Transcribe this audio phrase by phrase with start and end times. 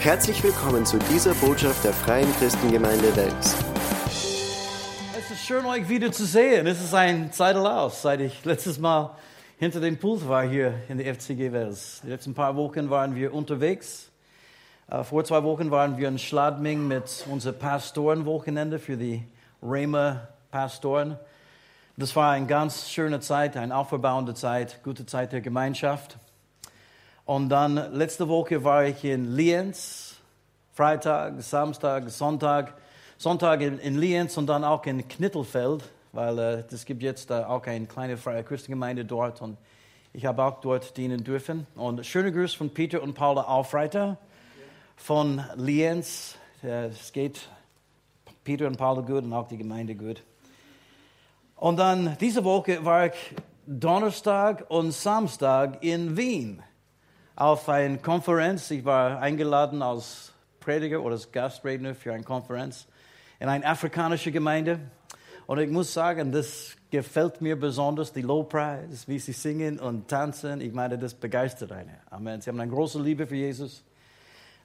[0.00, 3.54] Herzlich willkommen zu dieser Botschaft der Freien Christengemeinde Wels.
[5.18, 6.66] Es ist schön, euch wieder zu sehen.
[6.66, 9.14] Es ist ein Zeitlauf, seit ich letztes Mal
[9.58, 12.00] hinter dem Pult war hier in der FCG Wels.
[12.02, 14.08] Die letzten paar Wochen waren wir unterwegs.
[14.90, 19.22] Äh, vor zwei Wochen waren wir in Schladming mit unserem Pastorenwochenende für die
[19.62, 21.18] Rema Pastoren.
[21.98, 26.16] Das war eine ganz schöne Zeit, eine aufbauende Zeit, gute Zeit der Gemeinschaft.
[27.30, 30.16] Und dann letzte Woche war ich in Lienz,
[30.72, 32.74] Freitag, Samstag, Sonntag.
[33.18, 37.34] Sonntag in, in Lienz und dann auch in Knittelfeld, weil äh, es gibt jetzt äh,
[37.34, 39.58] auch eine kleine freie Christengemeinde dort und
[40.12, 41.68] ich habe auch dort dienen dürfen.
[41.76, 44.18] Und schöne Grüße von Peter und Paula Aufreiter
[44.96, 46.34] von Lienz.
[46.64, 47.48] Äh, es geht
[48.42, 50.24] Peter und Paula gut und auch die Gemeinde gut.
[51.54, 53.12] Und dann diese Woche war ich
[53.68, 56.60] Donnerstag und Samstag in Wien
[57.40, 58.70] auf eine Konferenz.
[58.70, 62.86] Ich war eingeladen als Prediger oder als Gastredner für eine Konferenz
[63.38, 64.78] in eine afrikanische Gemeinde.
[65.46, 70.60] Und ich muss sagen, das gefällt mir besonders, die Lobpreis, wie sie singen und tanzen.
[70.60, 71.96] Ich meine, das begeistert einen.
[72.10, 72.42] Amen.
[72.42, 73.82] Sie haben eine große Liebe für Jesus.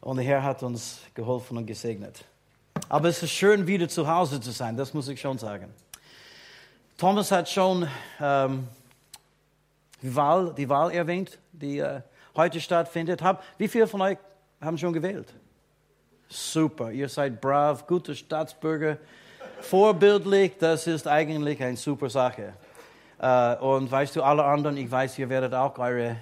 [0.02, 2.26] Und der Herr hat uns geholfen und gesegnet.
[2.90, 5.74] Aber es ist schön, wieder zu Hause zu sein, das muss ich schon sagen.
[6.98, 7.88] Thomas hat schon
[8.20, 8.68] ähm,
[10.02, 12.02] die, Wahl, die Wahl erwähnt, die äh,
[12.36, 13.22] heute stattfindet.
[13.22, 14.18] Hab, wie viele von euch
[14.62, 15.34] haben schon gewählt?
[16.28, 18.98] Super, ihr seid brav, gute Staatsbürger,
[19.62, 22.54] vorbildlich, das ist eigentlich eine super Sache.
[23.20, 26.18] Äh, und weißt du, alle anderen, ich weiß, ihr werdet auch eure,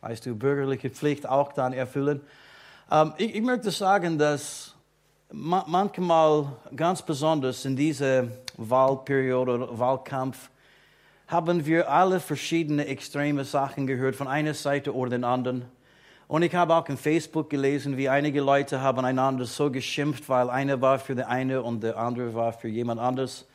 [0.00, 2.20] weißt du, bürgerliche Pflicht auch dann erfüllen.
[2.90, 4.74] Ähm, ich, ich möchte sagen, dass
[5.32, 8.24] manchmal ganz besonders in dieser
[8.56, 10.50] Wahlperiode oder Wahlkampf
[11.32, 15.64] haben wir alle verschiedene extreme Sachen gehört von einer Seite oder den anderen.
[16.28, 20.48] Und ich habe auch in Facebook gelesen, wie einige Leute haben einander so geschimpft, weil
[20.48, 23.46] einer war für die eine und der andere war für jemand anderes.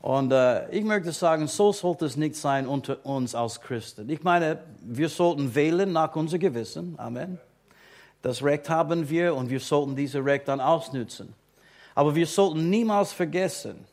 [0.00, 4.10] Und äh, ich möchte sagen, so sollte es nicht sein unter uns als Christen.
[4.10, 6.94] Ich meine, wir sollten wählen nach unserem Gewissen.
[6.98, 7.38] Amen.
[8.20, 11.32] Das Recht haben wir und wir sollten dieses Recht dann ausnutzen.
[11.94, 13.86] Aber wir sollten niemals vergessen,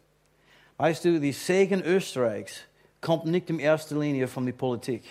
[0.78, 2.66] weißt du, die Segen Österreichs
[3.02, 5.04] kommt nicht in erster Linie von der Politik.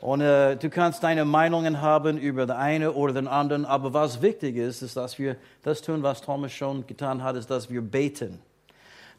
[0.00, 4.20] Und äh, du kannst deine Meinungen haben über den einen oder den anderen, aber was
[4.20, 7.80] wichtig ist, ist, dass wir das tun, was Thomas schon getan hat, ist, dass wir
[7.80, 8.40] beten.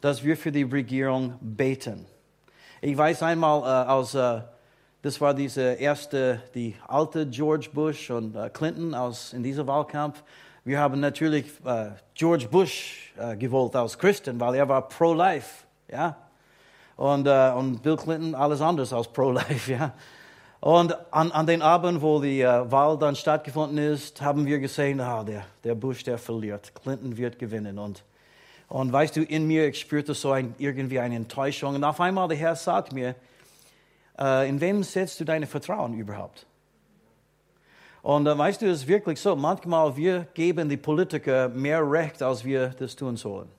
[0.02, 2.06] Dass wir für die Regierung beten.
[2.82, 4.42] Ich weiß einmal äh, aus äh,
[5.04, 10.24] das war diese erste, die alte George Bush und äh, Clinton aus, in diesem Wahlkampf.
[10.64, 16.16] Wir haben natürlich äh, George Bush äh, gewollt als Christen, weil er war pro-life, ja.
[17.04, 19.92] Und, äh, und Bill Clinton alles anders als pro-life, ja.
[20.62, 25.02] Und an, an den Abend, wo die äh, Wahl dann stattgefunden ist, haben wir gesehen,
[25.02, 26.72] ah, der, der Bush, der verliert.
[26.82, 27.78] Clinton wird gewinnen.
[27.78, 28.06] Und,
[28.70, 31.76] und weißt du, in mir, ich spürte so ein, irgendwie eine Enttäuschung.
[31.76, 33.16] Und auf einmal der Herr sagt mir,
[34.18, 36.46] äh, in wem setzt du dein Vertrauen überhaupt?
[38.02, 42.24] Und äh, weißt du, es ist wirklich so, manchmal wir geben die Politiker mehr Recht,
[42.24, 43.50] als wir das tun sollen.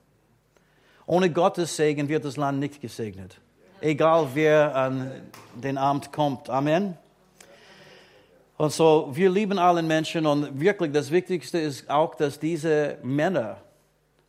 [1.07, 3.39] Ohne Gottes Segen wird das Land nicht gesegnet.
[3.79, 5.11] Egal wer an
[5.53, 6.49] den Amt kommt.
[6.49, 6.97] Amen.
[8.57, 13.57] Und so, wir lieben alle Menschen und wirklich das Wichtigste ist auch, dass diese Männer,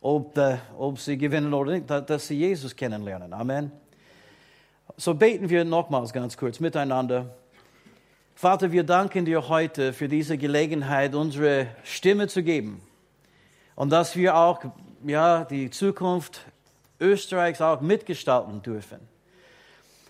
[0.01, 3.33] ob, äh, ob sie gewinnen oder nicht, dass sie Jesus kennenlernen.
[3.33, 3.71] Amen.
[4.97, 7.33] So beten wir nochmals ganz kurz miteinander.
[8.35, 12.81] Vater, wir danken dir heute für diese Gelegenheit, unsere Stimme zu geben.
[13.75, 14.59] Und dass wir auch
[15.05, 16.41] ja, die Zukunft
[16.99, 18.99] Österreichs auch mitgestalten dürfen.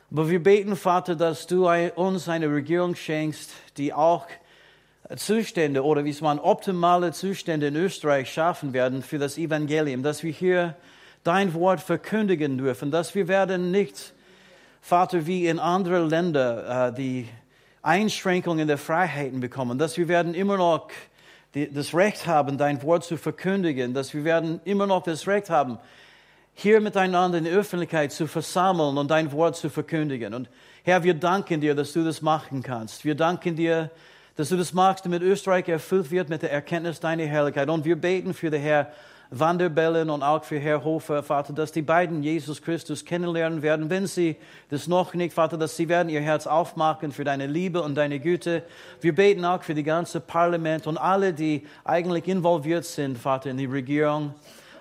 [0.10, 4.26] Aber wir beten, Vater, dass du uns eine Regierung schenkst, die auch
[5.16, 10.24] Zustände oder wie es man optimale Zustände in Österreich schaffen werden für das Evangelium, dass
[10.24, 10.76] wir hier
[11.24, 14.14] dein Wort verkündigen dürfen, dass wir werden nicht
[14.82, 17.28] Vater, wie in anderen Ländern äh, die
[17.82, 20.90] Einschränkungen der Freiheiten bekommen, dass wir werden immer noch
[21.54, 25.80] das Recht haben, dein Wort zu verkündigen, dass wir werden immer noch das Recht haben,
[26.60, 30.34] hier miteinander in der Öffentlichkeit zu versammeln und dein Wort zu verkündigen.
[30.34, 30.50] Und
[30.84, 33.06] Herr, wir danken dir, dass du das machen kannst.
[33.06, 33.92] Wir danken dir,
[34.36, 37.70] dass du das machst, damit Österreich erfüllt wird mit der Erkenntnis deiner Herrlichkeit.
[37.70, 38.92] Und wir beten für den Herr,
[39.30, 43.92] Wanderbellen und auch für Herr Hofer, Vater, dass die beiden Jesus Christus kennenlernen werden.
[43.92, 44.38] Wenn sie
[44.72, 48.20] das noch nicht, Vater, dass sie werden ihr Herz aufmachen für deine Liebe und deine
[48.20, 48.64] Güte.
[49.02, 53.58] Wir beten auch für die ganze Parlament und alle, die eigentlich involviert sind, Vater, in
[53.58, 54.34] die Regierung,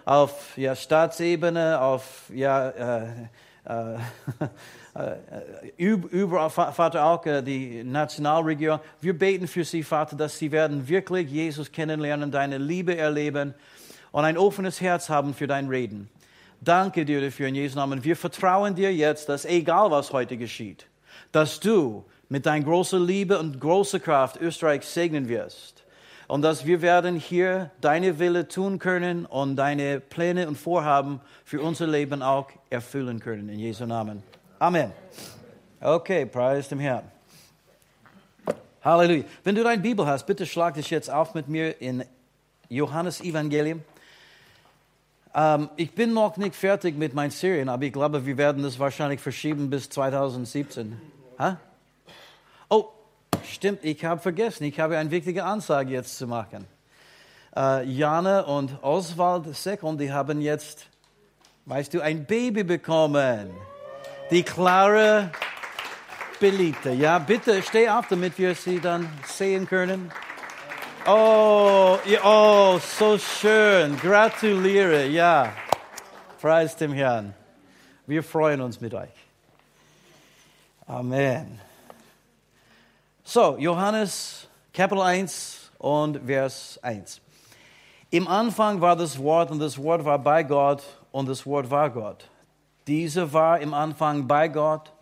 [0.07, 3.07] auf ja, Staatsebene, auf ja, äh,
[3.69, 3.97] äh,
[5.75, 8.79] äh, über Vater auch äh, die Nationalregierung.
[9.01, 13.53] Wir beten für sie, Vater, dass sie werden wirklich Jesus kennenlernen, deine Liebe erleben
[14.13, 16.09] und ein offenes Herz haben für dein Reden.
[16.61, 18.05] Danke dir dafür in Jesu Namen.
[18.05, 20.87] Wir vertrauen dir jetzt, dass egal was heute geschieht,
[21.33, 25.85] dass du mit deiner großen Liebe und großer Kraft Österreich segnen wirst.
[26.29, 31.61] Und dass wir werden hier deine Wille tun können und deine Pläne und Vorhaben für
[31.61, 33.49] unser Leben auch erfüllen können.
[33.49, 34.23] In Jesu Namen.
[34.59, 34.91] Amen.
[35.81, 37.05] Okay, preis dem Herrn.
[38.83, 39.25] Halleluja.
[39.45, 42.05] Wenn du deine Bibel hast, bitte schlag dich jetzt auf mit mir in
[42.69, 43.83] Johannes Evangelium.
[45.35, 48.79] Ähm, ich bin noch nicht fertig mit meinen Serien, aber ich glaube, wir werden das
[48.79, 51.01] wahrscheinlich verschieben bis 2017.
[51.39, 51.59] Ha?
[53.53, 56.67] Stimmt, ich habe vergessen, ich habe eine wichtige Ansage jetzt zu machen.
[57.57, 60.87] Äh, Jana und Oswald Sekon, die haben jetzt,
[61.65, 63.51] weißt du, ein Baby bekommen
[64.31, 65.31] die Clara
[66.41, 66.91] Beliebte.
[66.91, 70.11] Ja, bitte steh auf, damit wir sie dann sehen können.
[71.07, 73.97] Oh, oh, so schön.
[73.99, 75.53] Gratuliere, ja.
[76.41, 77.33] Preis dem Herrn.
[78.07, 79.09] Wir freuen uns mit euch.
[80.87, 81.61] Amen.
[83.29, 87.21] So, Johannes Kapitel 1 und Vers 1.
[88.11, 91.91] Im Anfang war das Wort und das Wort war bei Gott und das Wort war
[91.91, 92.29] Gott.
[92.87, 94.93] Diese war im Anfang bei Gott.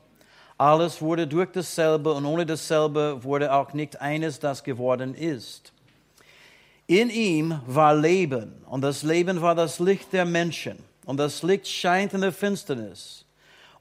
[0.57, 5.75] Alles wurde durch dasselbe und ohne dasselbe wurde auch nicht eines, das geworden ist.
[6.87, 11.69] In ihm war Leben und das Leben war das Licht der Menschen und das Licht
[11.69, 13.27] scheint in der Finsternis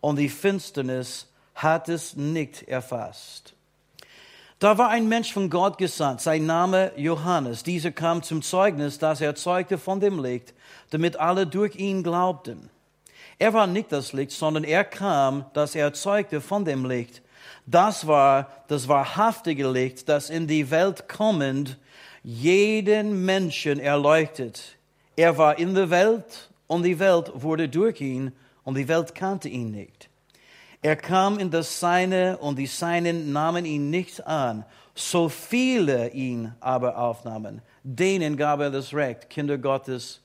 [0.01, 3.53] und die Finsternis hat es nicht erfasst.
[4.63, 7.63] Da war ein Mensch von Gott gesandt, sein Name Johannes.
[7.63, 10.53] Dieser kam zum Zeugnis, das er zeugte von dem Licht,
[10.91, 12.69] damit alle durch ihn glaubten.
[13.39, 17.21] Er war nicht das Licht, sondern er kam, dass er zeugte von dem Licht.
[17.65, 21.77] Das war das wahrhaftige Licht, das in die Welt kommend
[22.23, 24.77] jeden Menschen erleuchtet.
[25.17, 28.31] Er war in der Welt und die Welt wurde durch ihn
[28.63, 30.07] und die Welt kannte ihn nicht.
[30.83, 34.65] Er kam in das Seine und die Seinen nahmen ihn nicht an.
[34.93, 40.21] So viele ihn aber aufnahmen, denen gab er das Recht, Kinder Gottes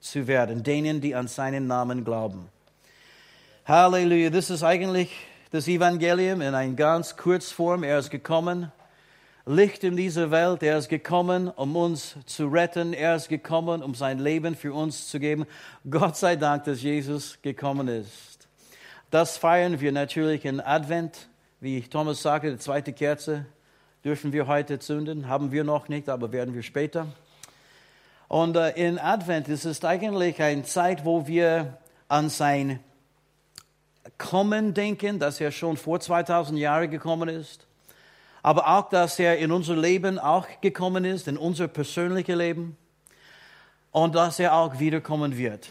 [0.00, 2.48] zu werden, denen, die an seinen Namen glauben.
[3.66, 5.10] Halleluja, das ist eigentlich
[5.50, 7.82] das Evangelium in einer ganz Kurzform.
[7.82, 8.70] Er ist gekommen,
[9.44, 10.62] Licht in dieser Welt.
[10.62, 12.92] Er ist gekommen, um uns zu retten.
[12.92, 15.46] Er ist gekommen, um sein Leben für uns zu geben.
[15.88, 18.35] Gott sei Dank, dass Jesus gekommen ist.
[19.10, 21.28] Das feiern wir natürlich in Advent.
[21.60, 23.46] Wie Thomas sagte, die zweite Kerze
[24.04, 25.28] dürfen wir heute zünden.
[25.28, 27.06] Haben wir noch nicht, aber werden wir später.
[28.26, 32.80] Und äh, in Advent ist es eigentlich eine Zeit, wo wir an sein
[34.18, 37.66] Kommen denken, dass er schon vor 2000 Jahren gekommen ist,
[38.42, 42.76] aber auch, dass er in unser Leben auch gekommen ist, in unser persönliches Leben
[43.92, 45.70] und dass er auch wiederkommen wird.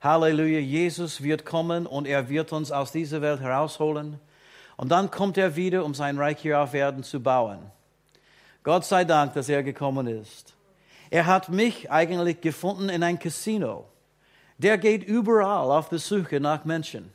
[0.00, 4.20] Halleluja, Jesus wird kommen und er wird uns aus dieser Welt herausholen.
[4.76, 7.58] Und dann kommt er wieder, um sein Reich hier auf Erden zu bauen.
[8.62, 10.54] Gott sei Dank, dass er gekommen ist.
[11.10, 13.86] Er hat mich eigentlich gefunden in ein Casino.
[14.58, 17.12] Der geht überall auf der Suche nach Menschen.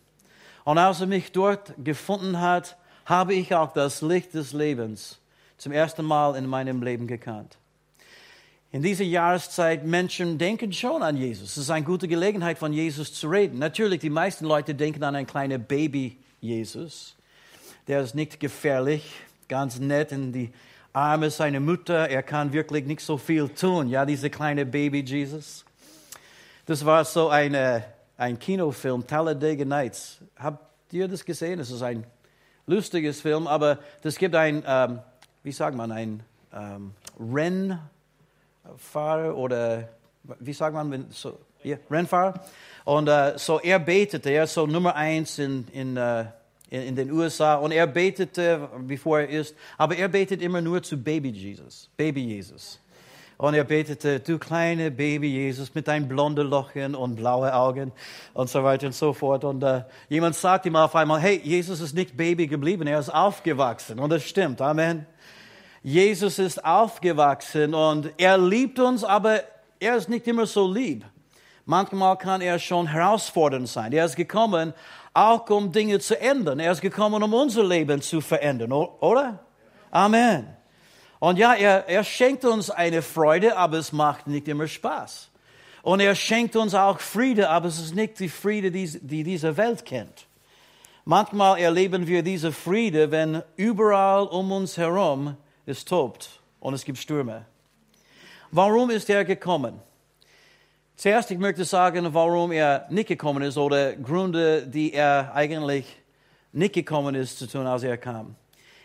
[0.66, 5.20] Und als er mich dort gefunden hat, habe ich auch das Licht des Lebens
[5.58, 7.58] zum ersten Mal in meinem Leben gekannt.
[8.74, 11.52] In dieser Jahreszeit, Menschen denken schon an Jesus.
[11.52, 13.60] Es ist eine gute Gelegenheit, von Jesus zu reden.
[13.60, 17.16] Natürlich, die meisten Leute denken an einen kleinen Baby-Jesus.
[17.88, 19.14] Der ist nicht gefährlich,
[19.48, 20.52] ganz nett in die
[20.92, 22.10] Arme seiner Mutter.
[22.10, 23.90] Er kann wirklich nicht so viel tun.
[23.90, 25.66] Ja, dieser kleine Baby-Jesus.
[26.66, 27.86] Das war so eine
[28.18, 30.18] ein Kinofilm, Talladega Nights.
[30.36, 31.60] Habt ihr das gesehen?
[31.60, 32.04] Es ist ein
[32.66, 34.98] lustiges Film, aber es gibt ein, ähm,
[35.44, 36.96] wie sagt man, ein ähm,
[38.66, 39.90] Rennfahrer oder
[40.40, 42.34] wie sagt man, wenn, so, yeah, Rennfahrer.
[42.86, 46.26] Und äh, so er betete, er ist so Nummer eins in, in, äh,
[46.70, 50.82] in, in, den USA und er betete, bevor er ist, aber er betet immer nur
[50.82, 52.80] zu Baby Jesus, Baby Jesus.
[53.38, 57.92] Und er betete, du kleine Baby Jesus mit deinen blonden Lochen und blaue Augen
[58.34, 59.44] und so weiter und so fort.
[59.44, 63.10] Und äh, jemand sagt ihm auf einmal, hey, Jesus ist nicht Baby geblieben, er ist
[63.10, 64.00] aufgewachsen.
[64.00, 65.06] Und das stimmt, Amen.
[65.84, 69.44] Jesus ist aufgewachsen und er liebt uns, aber
[69.80, 71.04] er ist nicht immer so lieb.
[71.66, 73.92] Manchmal kann er schon herausfordernd sein.
[73.92, 74.74] Er ist gekommen,
[75.14, 76.60] auch um Dinge zu ändern.
[76.60, 79.40] Er ist gekommen, um unser Leben zu verändern, oder?
[79.92, 80.48] Amen.
[81.20, 85.30] Und ja, er, er schenkt uns eine Freude, aber es macht nicht immer Spaß.
[85.82, 89.58] Und er schenkt uns auch Friede, aber es ist nicht die Friede, die, die diese
[89.58, 90.28] Welt kennt.
[91.04, 95.36] Manchmal erleben wir diese Friede, wenn überall um uns herum
[95.66, 97.46] es tobt und es gibt Stürme.
[98.52, 99.80] Warum ist er gekommen?
[100.96, 105.86] Zuerst, ich möchte sagen, warum er nicht gekommen ist oder Gründe, die er eigentlich
[106.52, 108.36] nicht gekommen ist zu tun, als er kam.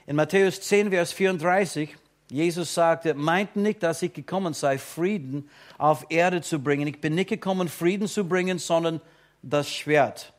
[0.07, 1.95] In Matthäus 10, Vers 34,
[2.31, 6.87] Jesus sagte, meint nicht, dass ich gekommen sei, Frieden auf Erde zu bringen.
[6.89, 9.01] Ich bin nicht gekommen, Frieden zu bringen, sondern
[9.43, 10.33] das Schwert.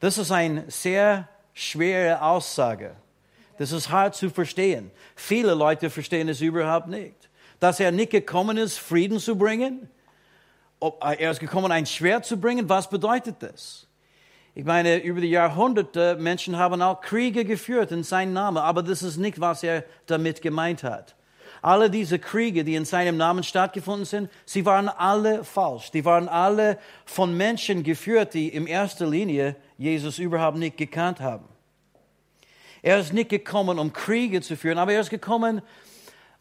[0.00, 2.94] Das ist eine sehr schwere Aussage.
[3.58, 4.90] Das ist hart zu verstehen.
[5.14, 7.14] Viele Leute verstehen es überhaupt nicht.
[7.60, 9.88] Dass er nicht gekommen ist, Frieden zu bringen.
[11.00, 12.68] Er ist gekommen, ein Schwert zu bringen.
[12.68, 13.86] Was bedeutet das?
[14.54, 19.02] Ich meine, über die Jahrhunderte Menschen haben auch Kriege geführt in seinem Namen, aber das
[19.02, 21.16] ist nicht, was er damit gemeint hat.
[21.62, 25.90] Alle diese Kriege, die in seinem Namen stattgefunden sind, sie waren alle falsch.
[25.90, 31.46] Die waren alle von Menschen geführt, die in erster Linie Jesus überhaupt nicht gekannt haben.
[32.84, 35.62] Er ist nicht gekommen, um Kriege zu führen, aber er ist gekommen,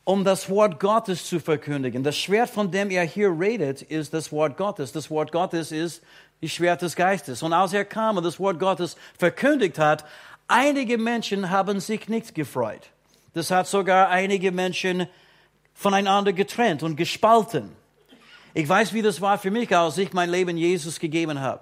[0.03, 2.03] um das Wort Gottes zu verkündigen.
[2.03, 4.91] Das Schwert, von dem er hier redet, ist das Wort Gottes.
[4.91, 6.03] Das Wort Gottes ist
[6.41, 7.43] das Schwert des Geistes.
[7.43, 10.03] Und als er kam und das Wort Gottes verkündigt hat,
[10.50, 12.89] einige Menschen haben sich nicht gefreut.
[13.33, 15.07] Das hat sogar einige Menschen
[15.73, 17.71] voneinander getrennt und gespalten.
[18.53, 21.62] Ich weiß, wie das war für mich, als ich mein Leben Jesus gegeben habe.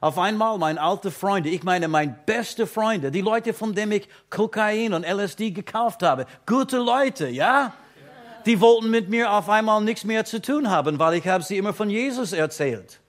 [0.00, 4.08] Auf einmal meine alte Freunde, ich meine meine beste Freunde, die Leute, von denen ich
[4.28, 7.72] Kokain und LSD gekauft habe, gute Leute, ja?
[8.44, 11.56] Die wollten mit mir auf einmal nichts mehr zu tun haben, weil ich habe sie
[11.56, 13.00] immer von Jesus erzählt.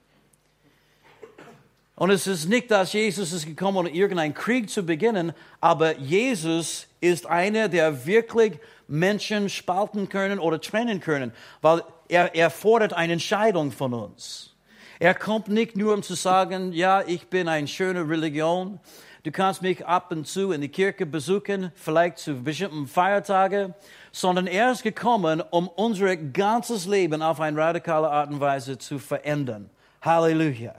[1.94, 6.86] Und es ist nicht, dass Jesus ist gekommen, um irgendeinen Krieg zu beginnen, aber Jesus
[7.00, 13.14] ist einer, der wirklich Menschen spalten können oder trennen können, weil er, er fordert eine
[13.14, 14.54] Entscheidung von uns.
[15.00, 18.80] Er kommt nicht nur, um zu sagen, ja, ich bin eine schöne Religion,
[19.22, 23.74] du kannst mich ab und zu in die Kirche besuchen, vielleicht zu bestimmten Feiertagen,
[24.10, 28.98] sondern er ist gekommen, um unser ganzes Leben auf eine radikale Art und Weise zu
[28.98, 29.70] verändern.
[30.02, 30.74] Halleluja.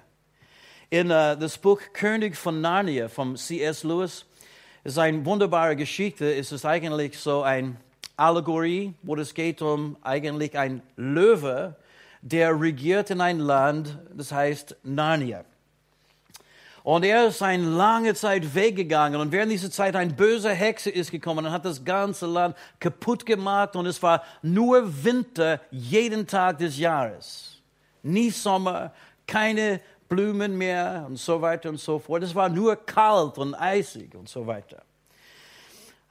[0.90, 3.84] In uh, das Buch König von Narnia von C.S.
[3.86, 4.26] Lewis
[4.84, 6.36] ist eine wunderbare Geschichte.
[6.36, 7.78] Es ist eigentlich so eine
[8.18, 11.78] Allegorie, wo es geht um eigentlich ein Löwe,
[12.22, 15.46] der regiert in ein Land, das heißt Narnia.
[16.84, 21.12] Und er ist eine lange Zeit weggegangen und während dieser Zeit ein böser Hexe ist
[21.12, 26.58] gekommen und hat das ganze Land kaputt gemacht und es war nur Winter jeden Tag
[26.58, 27.62] des Jahres.
[28.02, 28.94] Nie Sommer,
[29.28, 32.24] keine Blumen mehr und so weiter und so fort.
[32.24, 34.82] Es war nur kalt und eisig und so weiter.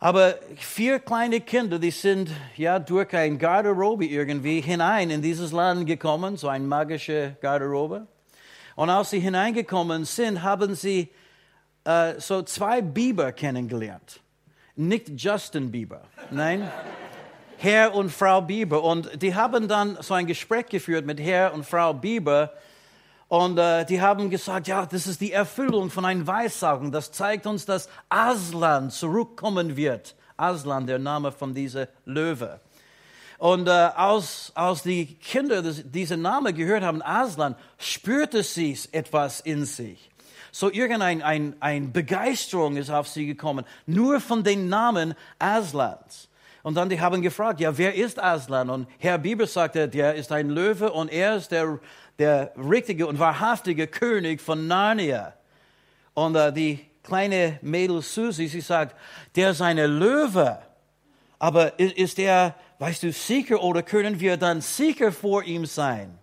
[0.00, 5.86] Aber vier kleine Kinder, die sind ja durch ein Garderobe irgendwie hinein in dieses Land
[5.88, 8.06] gekommen, so ein magische Garderobe.
[8.76, 11.08] Und als sie hineingekommen sind, haben sie
[11.82, 14.20] äh, so zwei Biber kennengelernt.
[14.76, 16.70] Nicht Justin Bieber, nein,
[17.56, 18.84] Herr und Frau Bieber.
[18.84, 22.52] Und die haben dann so ein Gespräch geführt mit Herr und Frau Bieber
[23.28, 26.90] und äh, die haben gesagt, ja, das ist die Erfüllung von einem Weissagen.
[26.90, 30.16] Das zeigt uns, dass Aslan zurückkommen wird.
[30.38, 32.60] Aslan, der Name von dieser Löwe.
[33.36, 39.66] Und äh, als, als die Kinder diesen Namen gehört haben, Aslan, spürte sie etwas in
[39.66, 40.10] sich.
[40.50, 46.27] So irgendeine ein, ein Begeisterung ist auf sie gekommen, nur von den Namen Aslans.
[46.68, 48.68] Und dann die haben gefragt, ja, wer ist Aslan?
[48.68, 51.78] Und Herr Bieber sagte, der ist ein Löwe und er ist der
[52.18, 55.32] der richtige und wahrhaftige König von Narnia.
[56.12, 58.94] Und äh, die kleine Mädel Susie, sie sagt,
[59.34, 60.58] der ist eine Löwe.
[61.38, 66.18] Aber ist er, weißt du, sicher oder können wir dann sicher vor ihm sein?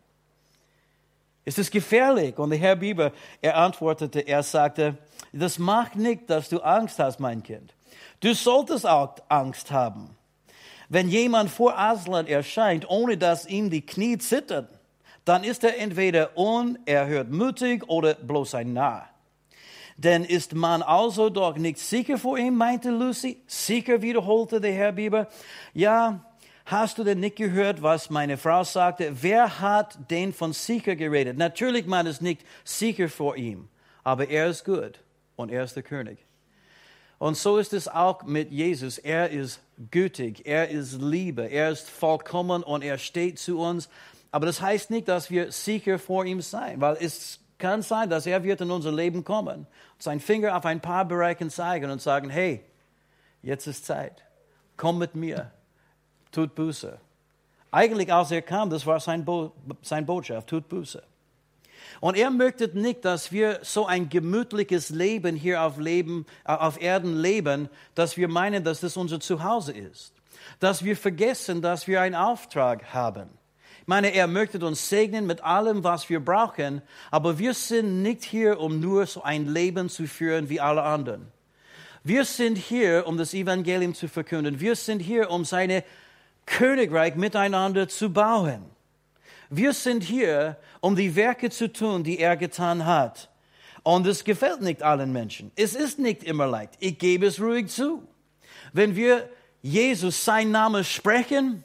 [1.44, 2.38] Ist es gefährlich?
[2.38, 4.96] Und der Herr Bieber, er antwortete, er sagte,
[5.34, 7.74] das macht nicht, dass du Angst hast, mein Kind.
[8.20, 10.15] Du solltest auch Angst haben.
[10.90, 14.68] Wenn jemand vor Aslan erscheint, ohne dass ihm die Knie zittern,
[15.26, 19.10] dann ist er entweder unerhört mutig oder bloß ein Narr.
[19.98, 23.42] Denn ist man also doch nicht sicher vor ihm, meinte Lucy.
[23.48, 25.28] Sicher wiederholte der Herr Bieber.
[25.74, 26.26] Ja,
[26.66, 29.12] hast du denn nicht gehört, was meine Frau sagte?
[29.22, 31.38] Wer hat denn von sicher geredet?
[31.38, 33.70] Natürlich man ist nicht sicher vor ihm,
[34.04, 35.00] aber er ist gut
[35.38, 36.20] und er ist der König.
[37.26, 39.00] Und so ist es auch mit Jesus.
[39.00, 43.90] Er ist gütig, er ist Liebe, er ist vollkommen und er steht zu uns
[44.36, 48.26] aber das heißt nicht, dass wir sicher vor ihm sein, weil es kann sein, dass
[48.26, 49.66] er wird in unser Leben kommen,
[49.98, 52.62] seinen Finger auf ein paar Bereiche zeigen und sagen, hey,
[53.42, 54.26] jetzt ist Zeit,
[54.76, 55.52] komm mit mir,
[56.34, 57.00] tut Buße.
[57.72, 61.02] Eigentlich, als er kam, das war sein, Bo sein Botschaft, tut Buße.
[62.02, 66.82] Und er möchte nicht, dass wir so ein gemütliches Leben hier auf, Leben, äh, auf
[66.82, 70.14] Erden leben, dass wir meinen, dass das unser Zuhause ist.
[70.60, 73.30] Dass wir vergessen, dass wir einen Auftrag haben.
[73.82, 78.24] Ich meine, er möchte uns segnen mit allem, was wir brauchen, aber wir sind nicht
[78.24, 81.32] hier, um nur so ein Leben zu führen wie alle anderen.
[82.04, 84.60] Wir sind hier, um das Evangelium zu verkünden.
[84.60, 85.84] Wir sind hier, um seine
[86.46, 88.75] Königreich miteinander zu bauen.
[89.50, 93.30] Wir sind hier, um die Werke zu tun, die er getan hat.
[93.84, 95.52] Und es gefällt nicht allen Menschen.
[95.56, 96.74] Es ist nicht immer leicht.
[96.80, 98.04] Ich gebe es ruhig zu.
[98.74, 99.30] Wenn wir
[99.62, 101.64] Jesus, sein Name sprechen,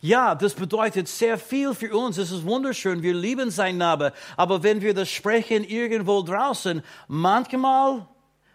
[0.00, 2.16] ja, das bedeutet sehr viel für uns.
[2.16, 3.02] Es ist wunderschön.
[3.02, 4.12] Wir lieben sein Name.
[4.36, 8.06] Aber wenn wir das sprechen irgendwo draußen, manchmal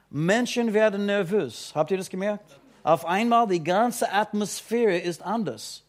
[0.10, 1.72] Menschen werden nervös.
[1.76, 2.60] Habt ihr das gemerkt?
[2.82, 5.85] Auf einmal die ganze Atmosphäre ist anders.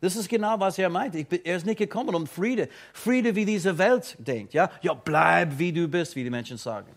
[0.00, 1.12] Das ist genau, was er meint.
[1.28, 2.68] Bin, er ist nicht gekommen um Friede.
[2.92, 4.54] Friede, wie diese Welt denkt.
[4.54, 4.70] Ja?
[4.80, 6.88] ja, bleib wie du bist, wie die Menschen sagen.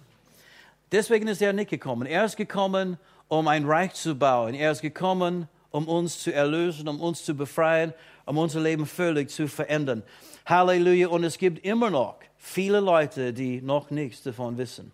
[0.92, 2.08] Deswegen ist er nicht gekommen.
[2.08, 4.54] Er ist gekommen, um ein Reich zu bauen.
[4.54, 7.94] Er ist gekommen, um uns zu erlösen, um uns zu befreien,
[8.26, 10.04] um unser Leben völlig zu verändern.
[10.46, 11.08] Halleluja.
[11.08, 14.92] Und es gibt immer noch viele Leute, die noch nichts davon wissen.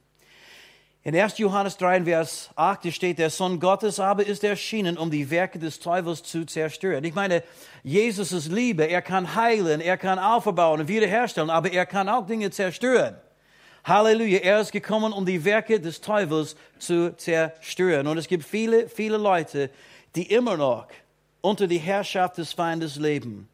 [1.02, 1.38] In 1.
[1.38, 5.80] Johannes 3, Vers 8 steht, der Sohn Gottes aber ist erschienen, um die Werke des
[5.80, 7.06] Teufels zu zerstören.
[7.06, 7.42] Ich meine,
[7.84, 12.28] Jesus ist Liebe, er kann heilen, er kann aufbauen und wiederherstellen, aber er kann auch
[12.28, 13.16] Dinge zerstören.
[13.86, 18.06] Halleluja, er ist gekommen, um die Werke des Teufels zu zerstören.
[18.06, 19.70] Und es gibt viele, viele Leute,
[20.16, 20.88] die immer noch
[21.40, 23.48] unter die Herrschaft des Feindes leben.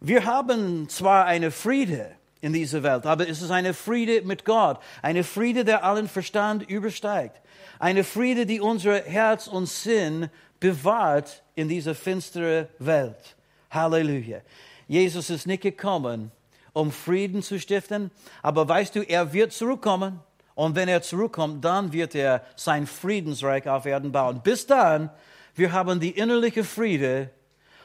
[0.00, 3.06] Wir haben zwar eine Friede, in dieser Welt.
[3.06, 7.40] Aber es ist eine Friede mit Gott, eine Friede, der allen Verstand übersteigt,
[7.78, 10.30] eine Friede, die unser Herz und Sinn
[10.60, 13.36] bewahrt in dieser finsteren Welt.
[13.70, 14.40] Halleluja.
[14.86, 16.32] Jesus ist nicht gekommen,
[16.72, 18.10] um Frieden zu stiften,
[18.42, 20.20] aber weißt du, er wird zurückkommen.
[20.54, 24.40] Und wenn er zurückkommt, dann wird er sein Friedensreich auf Erden bauen.
[24.42, 25.08] Bis dann,
[25.54, 27.30] wir haben die innerliche Friede,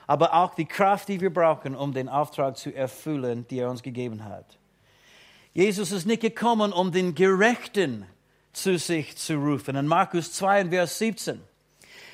[0.07, 3.83] aber auch die Kraft, die wir brauchen, um den Auftrag zu erfüllen, die er uns
[3.83, 4.57] gegeben hat.
[5.53, 8.05] Jesus ist nicht gekommen, um den Gerechten
[8.53, 9.75] zu sich zu rufen.
[9.75, 11.41] In Markus 2, Vers 17.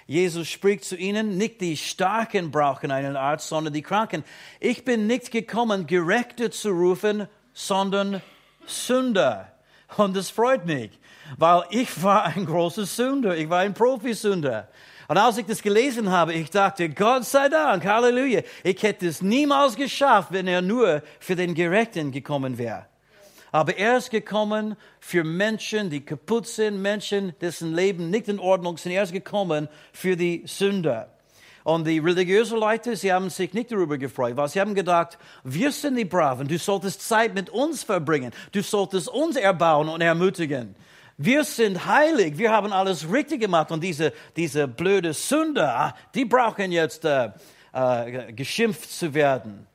[0.07, 4.23] Jesus spricht zu ihnen, nicht die Starken brauchen einen Arzt, sondern die Kranken.
[4.59, 8.21] Ich bin nicht gekommen, Gerechte zu rufen, sondern
[8.65, 9.51] Sünder.
[9.97, 10.91] Und das freut mich,
[11.37, 13.37] weil ich war ein großer Sünder.
[13.37, 14.67] Ich war ein Profisünder.
[15.09, 19.23] Und als ich das gelesen habe, ich dachte, Gott sei Dank, Halleluja, ich hätte es
[19.23, 22.85] niemals geschafft, wenn er nur für den Gerechten gekommen wäre.
[23.51, 28.77] Aber er ist gekommen für Menschen, die kaputt sind, Menschen, dessen Leben nicht in Ordnung
[28.77, 28.91] sind.
[28.91, 31.09] Er ist gekommen für die Sünder.
[31.63, 35.71] Und die religiösen Leute, sie haben sich nicht darüber gefreut, weil sie haben gedacht, wir
[35.71, 40.75] sind die Braven, du solltest Zeit mit uns verbringen, du solltest uns erbauen und ermutigen.
[41.21, 46.23] Wir sind heilig, wir haben alles richtig gemacht und diese, diese blöde Sünder, ah, die
[46.23, 47.31] brauchen jetzt äh,
[47.73, 49.67] äh, geschimpft zu werden.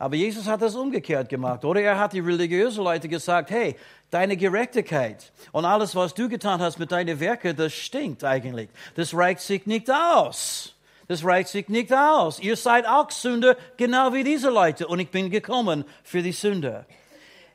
[0.00, 1.80] Aber Jesus hat das umgekehrt gemacht, oder?
[1.80, 3.76] Er hat die religiösen Leute gesagt, hey,
[4.10, 8.68] deine Gerechtigkeit und alles, was du getan hast mit deinen Werken, das stinkt eigentlich.
[8.96, 10.74] Das reicht sich nicht aus.
[11.06, 12.40] Das reicht sich nicht aus.
[12.40, 14.88] Ihr seid auch Sünder, genau wie diese Leute.
[14.88, 16.84] Und ich bin gekommen für die Sünder.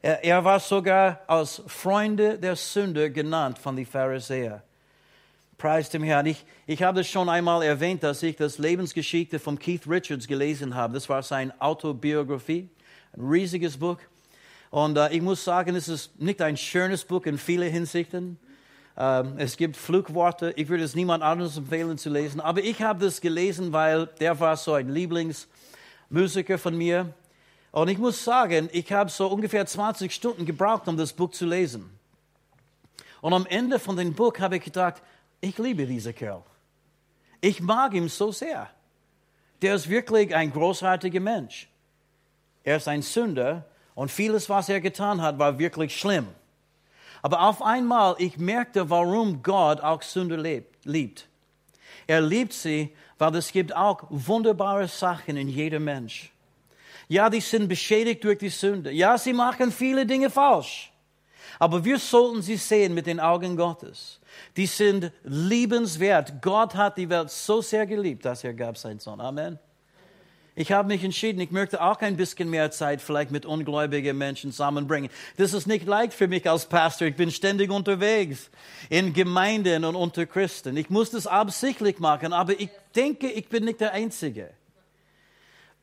[0.07, 4.61] Er war sogar als Freunde der Sünde genannt von den Pharisäern.
[5.57, 6.27] Preis dem Herrn.
[6.27, 10.75] Ich, ich habe es schon einmal erwähnt, dass ich das Lebensgeschichte von Keith Richards gelesen
[10.75, 10.93] habe.
[10.93, 12.69] Das war seine Autobiografie,
[13.17, 13.97] ein riesiges Buch.
[14.69, 18.37] Und äh, ich muss sagen, es ist nicht ein schönes Buch in vielen Hinsichten.
[18.95, 20.53] Ähm, es gibt Flugworte.
[20.55, 22.41] Ich würde es niemand anderes empfehlen zu lesen.
[22.41, 27.11] Aber ich habe das gelesen, weil der war so ein Lieblingsmusiker von mir.
[27.75, 31.45] Und ich muss sagen, ich habe so ungefähr 20 Stunden gebraucht, um das Buch zu
[31.45, 31.89] lesen.
[33.19, 35.01] Und am Ende von dem Buch habe ich gedacht,
[35.41, 36.41] ich liebe diesen Kerl.
[37.41, 38.69] Ich mag ihn so sehr.
[39.61, 41.67] Der ist wirklich ein großartiger Mensch.
[42.63, 46.29] Er ist ein Sünder und vieles, was er getan hat, war wirklich schlimm.
[47.21, 51.27] Aber auf einmal, ich merkte, warum Gott auch Sünder liebt.
[52.07, 56.31] Er liebt sie, weil es gibt auch wunderbare Sachen in jedem Mensch.
[57.07, 58.91] Ja, die sind beschädigt durch die Sünde.
[58.91, 60.91] Ja, sie machen viele Dinge falsch.
[61.59, 64.19] Aber wir sollten sie sehen mit den Augen Gottes.
[64.57, 66.41] Die sind liebenswert.
[66.41, 69.21] Gott hat die Welt so sehr geliebt, dass er gab seinen Sohn.
[69.21, 69.59] Amen.
[70.57, 74.51] Ich habe mich entschieden, ich möchte auch ein bisschen mehr Zeit vielleicht mit ungläubigen Menschen
[74.51, 75.09] zusammenbringen.
[75.35, 77.09] Das ist nicht leicht für mich als Pastor.
[77.09, 78.49] Ich bin ständig unterwegs
[78.89, 80.77] in Gemeinden und unter Christen.
[80.77, 84.51] Ich muss das absichtlich machen, aber ich denke, ich bin nicht der Einzige.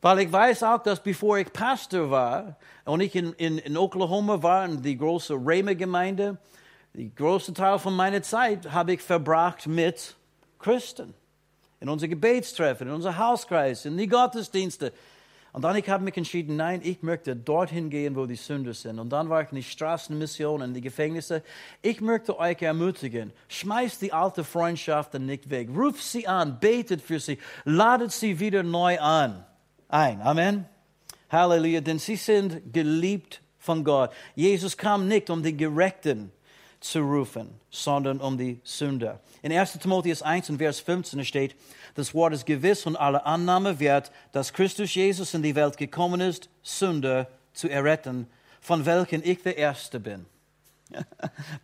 [0.03, 4.43] Weil ich weiß auch, dass bevor ich Pastor war und ich in, in, in Oklahoma
[4.43, 6.39] war, in die große Rema-Gemeinde,
[6.93, 10.17] die größte Teil von meiner Zeit habe ich verbracht mit
[10.59, 11.15] Christen.
[11.79, 14.93] In unser Gebetstreffen, in unser Hauskreis, in die Gottesdienste.
[15.53, 18.99] Und dann ich habe mich entschieden, nein, ich möchte dorthin gehen, wo die Sünder sind.
[18.99, 21.45] Und dann war ich in die Straßenmission, in die Gefängnisse.
[21.81, 25.69] Ich möchte euch ermutigen, schmeißt die alte Freundschaften nicht weg.
[25.77, 29.45] Ruft sie an, betet für sie, ladet sie wieder neu an.
[29.93, 30.23] Ein.
[30.23, 30.65] Amen.
[31.31, 34.11] Halleluja, denn sie sind geliebt von Gott.
[34.35, 36.33] Jesus kam nicht, um die Gerechten
[36.81, 39.21] zu rufen, sondern um die Sünder.
[39.43, 39.75] In 1.
[39.75, 41.55] Timotheus 1 und Vers 15 steht,
[41.95, 46.23] das Wort ist gewiss und alle Annahme wert, dass Christus Jesus in die Welt gekommen
[46.23, 48.29] ist, Sünder zu erretten,
[48.63, 50.25] von welchen ich der Erste bin.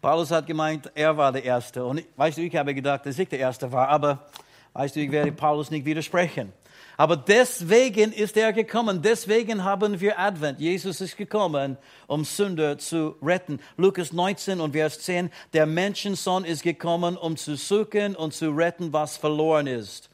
[0.02, 1.82] Paulus hat gemeint, er war der Erste.
[1.82, 4.26] Und weißt du, ich habe gedacht, dass ich der Erste war, aber
[4.74, 6.52] weißt du, ich werde Paulus nicht widersprechen.
[6.98, 9.02] Aber deswegen ist er gekommen.
[9.02, 10.58] Deswegen haben wir Advent.
[10.58, 13.60] Jesus ist gekommen, um Sünder zu retten.
[13.76, 15.30] Lukas 19 und Vers 10.
[15.52, 20.10] Der Menschensohn ist gekommen, um zu suchen und zu retten, was verloren ist.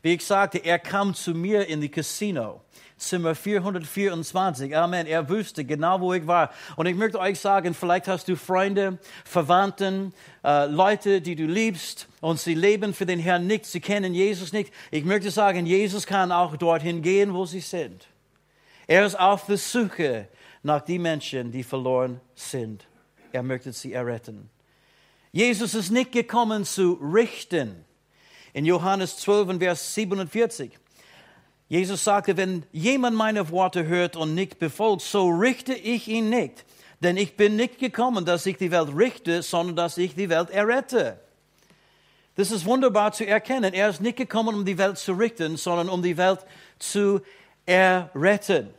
[0.00, 2.60] Wie ich sagte, er kam zu mir in die Casino.
[2.98, 4.76] Zimmer 424.
[4.76, 5.06] Amen.
[5.06, 6.50] Er wusste genau, wo ich war.
[6.76, 10.12] Und ich möchte euch sagen, vielleicht hast du Freunde, Verwandten,
[10.44, 13.66] äh, Leute, die du liebst und sie leben für den Herrn nicht.
[13.66, 14.72] Sie kennen Jesus nicht.
[14.90, 18.08] Ich möchte sagen, Jesus kann auch dorthin gehen, wo sie sind.
[18.86, 20.28] Er ist auf der Suche
[20.62, 22.86] nach den Menschen, die verloren sind.
[23.32, 24.50] Er möchte sie erretten.
[25.30, 27.84] Jesus ist nicht gekommen zu richten.
[28.54, 30.72] In Johannes 12, Vers 47.
[31.68, 36.64] Jesus sagte, wenn jemand meine Worte hört und nicht befolgt, so richte ich ihn nicht.
[37.00, 40.50] Denn ich bin nicht gekommen, dass ich die Welt richte, sondern dass ich die Welt
[40.50, 41.20] errette.
[42.36, 43.74] Das ist wunderbar zu erkennen.
[43.74, 46.40] Er ist nicht gekommen, um die Welt zu richten, sondern um die Welt
[46.78, 47.20] zu
[47.66, 48.70] erretten.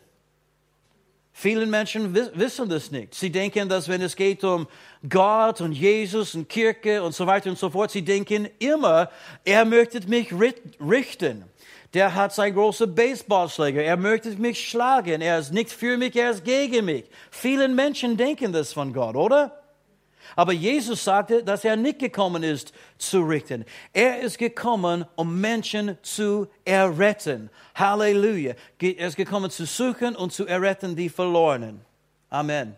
[1.32, 3.16] Viele Menschen wissen das nicht.
[3.16, 4.68] Sie denken, dass wenn es geht um
[5.08, 9.10] Gott und Jesus und Kirche und so weiter und so fort, sie denken immer,
[9.46, 10.34] er möchte mich
[10.82, 11.46] richten
[11.94, 13.84] der hat seinen großen Baseballschläger.
[13.84, 15.22] Er möchte mich schlagen.
[15.22, 17.06] Er ist nicht für mich, er ist gegen mich.
[17.32, 19.56] Viele Menschen denken das von Gott, oder?
[20.36, 23.66] Aber Jesus sagte, dass er nicht gekommen ist zu richten.
[23.94, 27.50] Er ist gekommen, um Menschen zu erretten.
[27.74, 28.54] Halleluja.
[28.80, 31.82] Er ist gekommen zu suchen und zu erretten die Verlorenen.
[32.30, 32.78] Amen.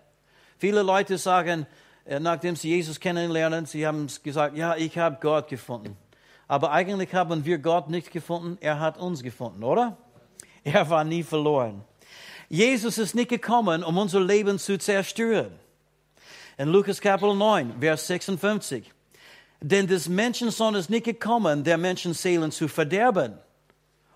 [0.58, 1.67] Viele Leute sagen,
[2.06, 5.97] äh, nachdem sie Jesus kennenlernen, sie haben gesagt, ja, ich habe Gott gefunden.
[6.52, 9.96] Aber eigentlich haben wir Gott nicht gefunden, er hat uns gefunden, oder?
[10.66, 11.86] Er war nie verloren.
[12.50, 15.54] Jesus ist nicht gekommen, um unser Leben zu zerstören.
[16.58, 18.92] In Lukas Kapitel 9, Vers 56.
[19.62, 23.38] Denn des Menschensohn ist nicht gekommen, der Menschenseelen zu verderben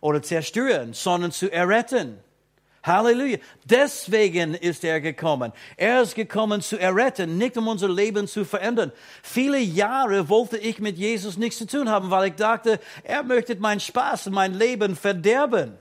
[0.02, 2.19] oder zerstören, sondern zu erretten.
[2.86, 3.38] Halleluja.
[3.63, 5.52] Deswegen ist er gekommen.
[5.78, 8.91] Er ist gekommen zu erretten, nicht um unser Leben zu verändern.
[9.24, 13.56] Viele Jahre wollte ich mit Jesus nichts zu tun haben, weil ich dachte, er möchte
[13.56, 15.78] meinen Spaß, mein Leben verderben.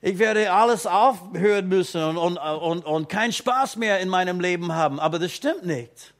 [0.00, 4.72] Ich werde alles aufhören müssen und, und, und, und keinen Spaß mehr in meinem Leben
[4.72, 5.00] haben.
[5.00, 6.14] Aber das stimmt nicht.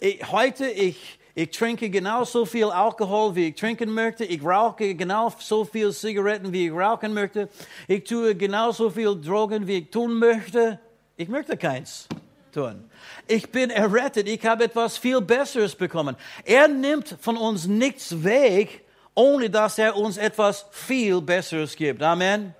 [0.00, 4.24] Ich, heute, ich, ich trinke genauso viel Alkohol, wie ich trinken möchte.
[4.24, 7.48] Ich rauche genauso viel Zigaretten, wie ich rauchen möchte.
[7.88, 10.78] Ich tue genauso viel Drogen, wie ich tun möchte.
[11.16, 12.06] Ich möchte keins
[12.52, 12.88] tun.
[13.26, 14.28] Ich bin errettet.
[14.28, 16.14] Ich habe etwas viel Besseres bekommen.
[16.44, 22.00] Er nimmt von uns nichts weg, ohne dass er uns etwas viel Besseres gibt.
[22.00, 22.54] Amen.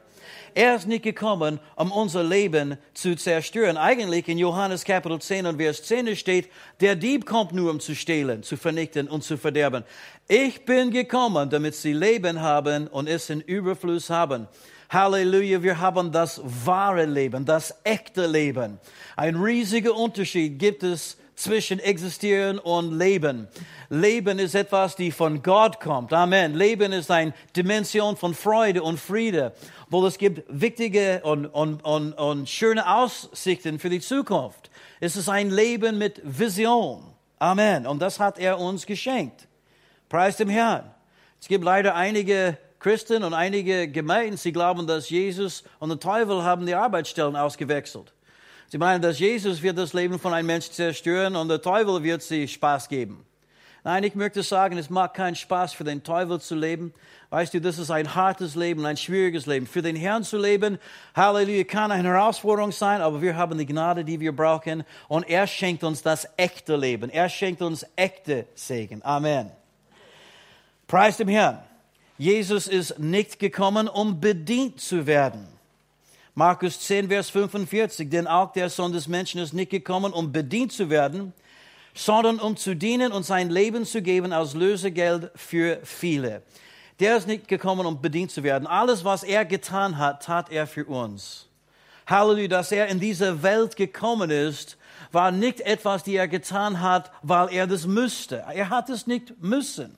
[0.56, 3.76] Er ist nicht gekommen, um unser Leben zu zerstören.
[3.76, 6.48] Eigentlich in Johannes Kapitel 10 und Vers 10 steht,
[6.80, 9.82] der Dieb kommt nur, um zu stehlen, zu vernichten und zu verderben.
[10.28, 14.46] Ich bin gekommen, damit sie Leben haben und es in Überfluss haben.
[14.90, 18.78] Halleluja, wir haben das wahre Leben, das echte Leben.
[19.16, 23.48] Ein riesiger Unterschied gibt es zwischen existieren und leben.
[23.88, 26.12] Leben ist etwas, die von Gott kommt.
[26.12, 26.54] Amen.
[26.54, 29.52] Leben ist eine Dimension von Freude und Friede,
[29.94, 34.68] wo es gibt wichtige und, und, und, und schöne Aussichten für die Zukunft.
[34.98, 37.04] Es ist ein Leben mit Vision.
[37.38, 37.86] Amen.
[37.86, 39.46] Und das hat er uns geschenkt.
[40.08, 40.92] Preis dem Herrn.
[41.40, 46.42] Es gibt leider einige Christen und einige Gemeinden, sie glauben, dass Jesus und der Teufel
[46.42, 48.12] haben die Arbeitsstellen ausgewechselt.
[48.66, 52.20] Sie meinen, dass Jesus wird das Leben von einem Menschen zerstören und der Teufel wird
[52.20, 53.24] sie Spaß geben.
[53.86, 56.94] Nein, ich möchte sagen, es macht keinen Spaß für den Teufel zu leben.
[57.28, 59.66] Weißt du, das ist ein hartes Leben, ein schwieriges Leben.
[59.66, 60.78] Für den Herrn zu leben,
[61.14, 65.46] Halleluja, kann eine Herausforderung sein, aber wir haben die Gnade, die wir brauchen und er
[65.46, 67.10] schenkt uns das echte Leben.
[67.10, 69.04] Er schenkt uns echte Segen.
[69.04, 69.50] Amen.
[70.86, 71.58] Preis dem Herrn.
[72.16, 75.46] Jesus ist nicht gekommen, um bedient zu werden.
[76.34, 80.72] Markus 10, Vers 45, denn auch der Sohn des Menschen ist nicht gekommen, um bedient
[80.72, 81.34] zu werden,
[81.94, 86.42] sondern um zu dienen und sein Leben zu geben als Lösegeld für viele.
[87.00, 88.66] Der ist nicht gekommen, um bedient zu werden.
[88.66, 91.48] Alles, was er getan hat, tat er für uns.
[92.06, 94.76] Halleluja, dass er in diese Welt gekommen ist,
[95.10, 98.44] war nicht etwas, die er getan hat, weil er das müsste.
[98.52, 99.96] Er hat es nicht müssen.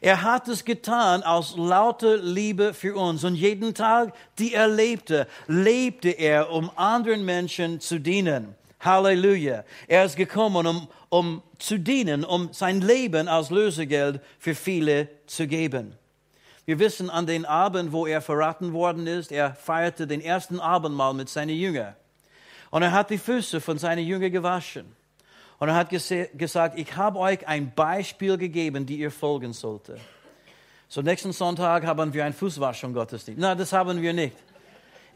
[0.00, 3.24] Er hat es getan aus lauter Liebe für uns.
[3.24, 8.54] Und jeden Tag, die er lebte, lebte er, um anderen Menschen zu dienen.
[8.80, 9.64] Halleluja.
[9.88, 15.46] Er ist gekommen, um, um zu dienen, um sein Leben als Lösegeld für viele zu
[15.46, 15.94] geben.
[16.66, 21.14] Wir wissen an den Abend, wo er verraten worden ist, er feierte den ersten Abendmahl
[21.14, 21.94] mit seinen Jüngern.
[22.70, 24.84] Und er hat die Füße von seinen Jüngern gewaschen.
[25.58, 29.96] Und er hat gesagt, ich habe euch ein Beispiel gegeben, die ihr folgen sollte.
[30.88, 33.40] So nächsten Sonntag haben wir ein Fußwaschung Gottesdienst.
[33.40, 34.36] Nein, das haben wir nicht.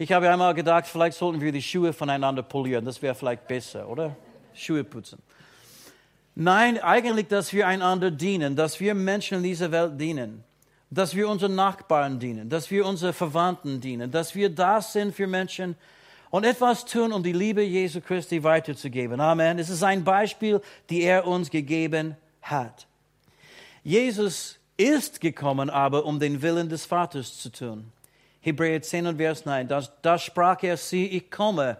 [0.00, 2.86] Ich habe einmal gedacht, vielleicht sollten wir die Schuhe voneinander polieren.
[2.86, 4.16] Das wäre vielleicht besser, oder?
[4.54, 5.18] Schuhe putzen.
[6.34, 10.42] Nein, eigentlich, dass wir einander dienen, dass wir Menschen in dieser Welt dienen,
[10.88, 15.26] dass wir unseren Nachbarn dienen, dass wir unseren Verwandten dienen, dass wir da sind für
[15.26, 15.76] Menschen,
[16.30, 19.20] und etwas tun, um die Liebe Jesu Christi weiterzugeben.
[19.20, 19.58] Amen.
[19.58, 22.86] Es ist ein Beispiel, die er uns gegeben hat.
[23.84, 27.92] Jesus ist gekommen, aber um den Willen des Vaters zu tun.
[28.40, 29.68] Hebräer 10 und Vers 9.
[30.02, 31.76] Da, sprach er, sieh, ich komme.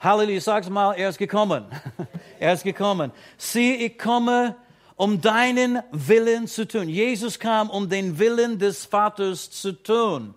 [0.00, 1.66] Halleluja, sag's mal, er ist gekommen.
[2.40, 3.12] er ist gekommen.
[3.36, 4.56] Sieh, ich komme,
[4.96, 6.88] um deinen Willen zu tun.
[6.88, 10.34] Jesus kam, um den Willen des Vaters zu tun.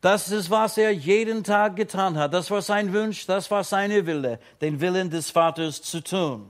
[0.00, 2.32] Das ist, was er jeden Tag getan hat.
[2.32, 6.48] Das war sein Wunsch, das war seine Wille, den Willen des Vaters zu tun.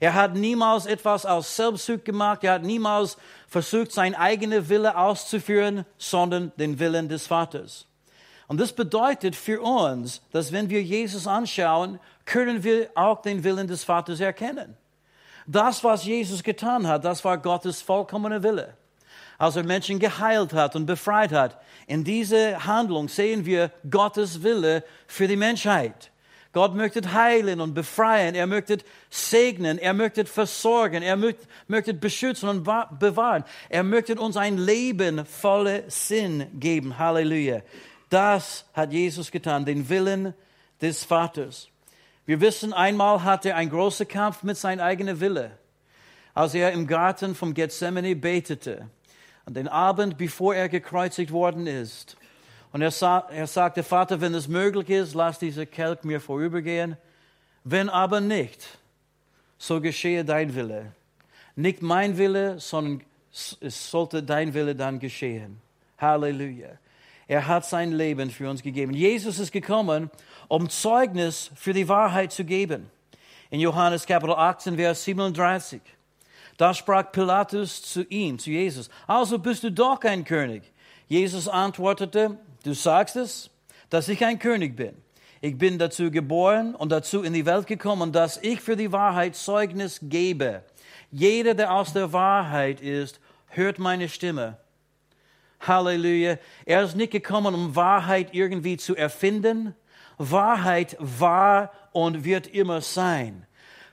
[0.00, 2.44] Er hat niemals etwas aus Selbstsucht gemacht.
[2.44, 3.16] Er hat niemals
[3.54, 7.86] versucht, sein eigener Wille auszuführen, sondern den Willen des Vaters.
[8.48, 13.68] Und das bedeutet für uns, dass wenn wir Jesus anschauen, können wir auch den Willen
[13.68, 14.76] des Vaters erkennen.
[15.46, 18.74] Das, was Jesus getan hat, das war Gottes vollkommener Wille
[19.36, 21.60] als er Menschen geheilt hat und befreit hat.
[21.88, 26.12] In dieser Handlung sehen wir Gottes Wille für die Menschheit.
[26.54, 28.78] Gott möchte heilen und befreien, er möchte
[29.10, 31.16] segnen, er möchte versorgen, er
[31.66, 33.44] möchte, beschützen und bewahren.
[33.68, 36.96] Er möchte uns ein Leben voller Sinn geben.
[36.96, 37.60] Halleluja.
[38.08, 40.32] Das hat Jesus getan, den Willen
[40.80, 41.68] des Vaters.
[42.24, 45.58] Wir wissen, einmal hatte er einen großen Kampf mit seinem eigenen Wille,
[46.32, 48.88] als er im Garten vom Gethsemane betete
[49.44, 52.16] an den Abend, bevor er gekreuzigt worden ist.
[52.74, 56.96] Und er, sa er sagte, Vater, wenn es möglich ist, lass diese Kelch mir vorübergehen.
[57.62, 58.66] Wenn aber nicht,
[59.58, 60.92] so geschehe dein Wille.
[61.54, 63.02] Nicht mein Wille, sondern
[63.60, 65.60] es sollte dein Wille dann geschehen.
[65.98, 66.70] Halleluja.
[67.28, 68.92] Er hat sein Leben für uns gegeben.
[68.92, 70.10] Jesus ist gekommen,
[70.48, 72.90] um Zeugnis für die Wahrheit zu geben.
[73.50, 75.80] In Johannes Kapitel 18, Vers 37.
[76.56, 80.64] Da sprach Pilatus zu ihm, zu Jesus, also bist du doch ein König.
[81.06, 83.50] Jesus antwortete, du sagst es,
[83.90, 84.96] dass ich ein König bin.
[85.40, 89.36] Ich bin dazu geboren und dazu in die Welt gekommen, dass ich für die Wahrheit
[89.36, 90.62] Zeugnis gebe.
[91.10, 94.56] Jeder, der aus der Wahrheit ist, hört meine Stimme.
[95.60, 96.38] Halleluja.
[96.64, 99.74] Er ist nicht gekommen, um Wahrheit irgendwie zu erfinden.
[100.18, 103.46] Wahrheit war und wird immer sein.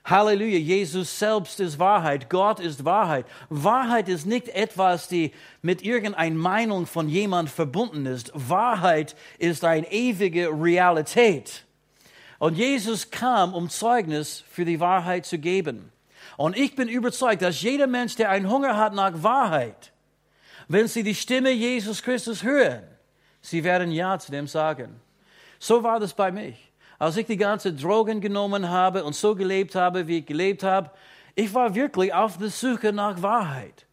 [0.04, 3.26] Halleluja, Jesus selbst ist Wahrheit, Gott ist Wahrheit.
[3.50, 8.32] Wahrheit ist nicht etwas, die mit irgendeiner Meinung von jemand verbunden ist.
[8.34, 11.66] Wahrheit ist eine ewige Realität.
[12.40, 15.92] Und Jesus kam, um Zeugnis für die Wahrheit zu geben.
[16.36, 19.92] Und ich bin überzeugt, dass jeder Mensch, der einen Hunger hat nach Wahrheit,
[20.68, 22.82] wenn sie die Stimme Jesus Christus hören,
[23.42, 25.00] sie werden Ja zu dem sagen.
[25.60, 26.71] So war das bei mich
[27.02, 30.92] als ich die ganze Drogen genommen habe und so gelebt habe, wie ich gelebt habe,
[31.34, 33.88] ich war wirklich auf der Suche nach Wahrheit.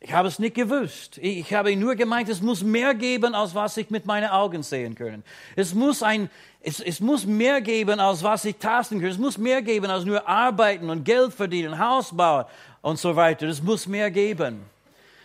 [0.00, 1.18] Ich habe es nicht gewusst.
[1.18, 4.96] Ich habe nur gemeint, es muss mehr geben, als was ich mit meinen Augen sehen
[4.96, 5.22] kann.
[5.54, 9.10] Es muss ein, es, es muss mehr geben, als was ich tasten kann.
[9.10, 12.44] Es muss mehr geben, als nur arbeiten und Geld verdienen, Haus bauen
[12.82, 13.46] und so weiter.
[13.46, 14.62] Es muss mehr geben.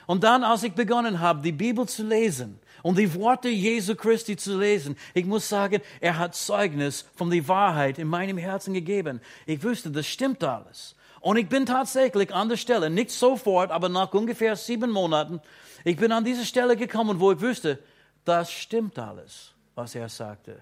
[0.06, 4.36] Und dann, als ich begonnen habe, die Bibel zu lesen, und die Worte Jesu Christi
[4.38, 4.96] zu lesen.
[5.16, 9.22] Ich muss sagen, er hat Zeugnis von der Wahrheit in meinem Herzen gegeben.
[9.48, 10.96] Ich wusste, das stimmt alles.
[11.22, 15.42] Und ich bin tatsächlich an der Stelle, nicht sofort, aber nach ungefähr sieben Monaten,
[15.86, 17.80] ich bin an diese Stelle gekommen, wo ich wusste,
[18.26, 20.60] das stimmt alles, was er sagte.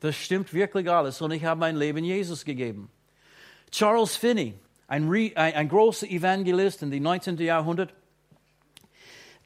[0.00, 1.20] Das stimmt wirklich alles.
[1.20, 2.90] Und ich habe mein Leben Jesus gegeben.
[3.70, 4.54] Charles Finney,
[4.88, 7.38] ein, ein, ein großer Evangelist in den 19.
[7.38, 7.94] Jahrhundert,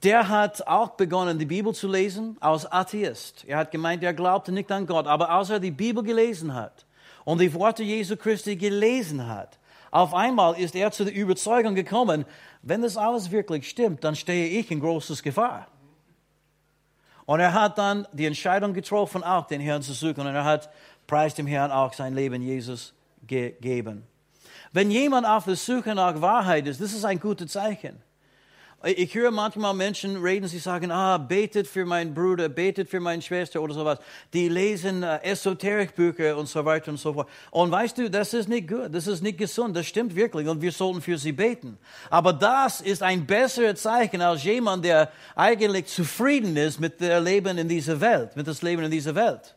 [0.05, 3.45] der hat auch begonnen, die Bibel zu lesen als Atheist.
[3.47, 5.07] Er hat gemeint, er glaubte nicht an Gott.
[5.07, 6.85] Aber als er die Bibel gelesen hat
[7.25, 9.59] und die Worte Jesu Christi gelesen hat,
[9.91, 12.27] auf einmal ist er zu der Überzeugung gekommen,
[12.63, 15.69] wenn das alles wirklich stimmt, dann stehe ich in großes Gefahr.
[17.27, 20.27] Und er hat dann die Entscheidung getroffen, auch den Herrn zu suchen.
[20.27, 20.69] Und er hat,
[21.07, 22.93] preis dem Herrn, auch sein Leben Jesus
[23.27, 24.07] gegeben.
[24.73, 28.03] Wenn jemand auf der Suche nach Wahrheit ist, das ist ein gutes Zeichen.
[28.87, 33.23] Ich höre manchmal Menschen reden, sie sagen, ah, betet für meinen Bruder, betet für meine
[33.23, 33.99] Schwester oder sowas.
[34.35, 37.31] Die lesen äh, Esoterikbücher und so weiter und so fort.
[37.51, 40.61] Und weißt du, das ist nicht gut, das ist nicht gesund, das stimmt wirklich und
[40.61, 41.79] wir sollten für sie beten.
[42.11, 47.57] Aber das ist ein besseres Zeichen als jemand, der eigentlich zufrieden ist mit dem Leben
[47.57, 49.55] in dieser Welt, mit das Leben in dieser Welt.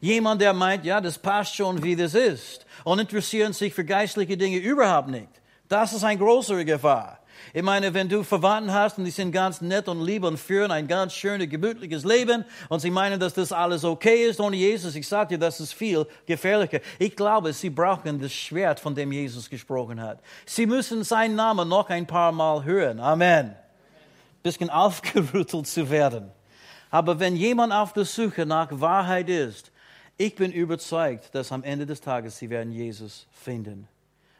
[0.00, 4.38] Jemand, der meint, ja, das passt schon, wie das ist und interessieren sich für geistliche
[4.38, 5.28] Dinge überhaupt nicht.
[5.68, 7.18] Das ist eine größere Gefahr.
[7.52, 10.70] Ich meine, wenn du Verwandten hast und die sind ganz nett und lieb und führen
[10.70, 14.94] ein ganz schönes, gemütliches Leben und sie meinen, dass das alles okay ist ohne Jesus,
[14.94, 16.80] ich sage dir, das ist viel gefährlicher.
[16.98, 20.20] Ich glaube, sie brauchen das Schwert, von dem Jesus gesprochen hat.
[20.46, 23.00] Sie müssen seinen Namen noch ein paar Mal hören.
[23.00, 23.54] Amen.
[24.42, 26.30] Bisschen aufgerüttelt zu werden.
[26.90, 29.72] Aber wenn jemand auf der Suche nach Wahrheit ist,
[30.16, 33.88] ich bin überzeugt, dass am Ende des Tages sie werden Jesus finden.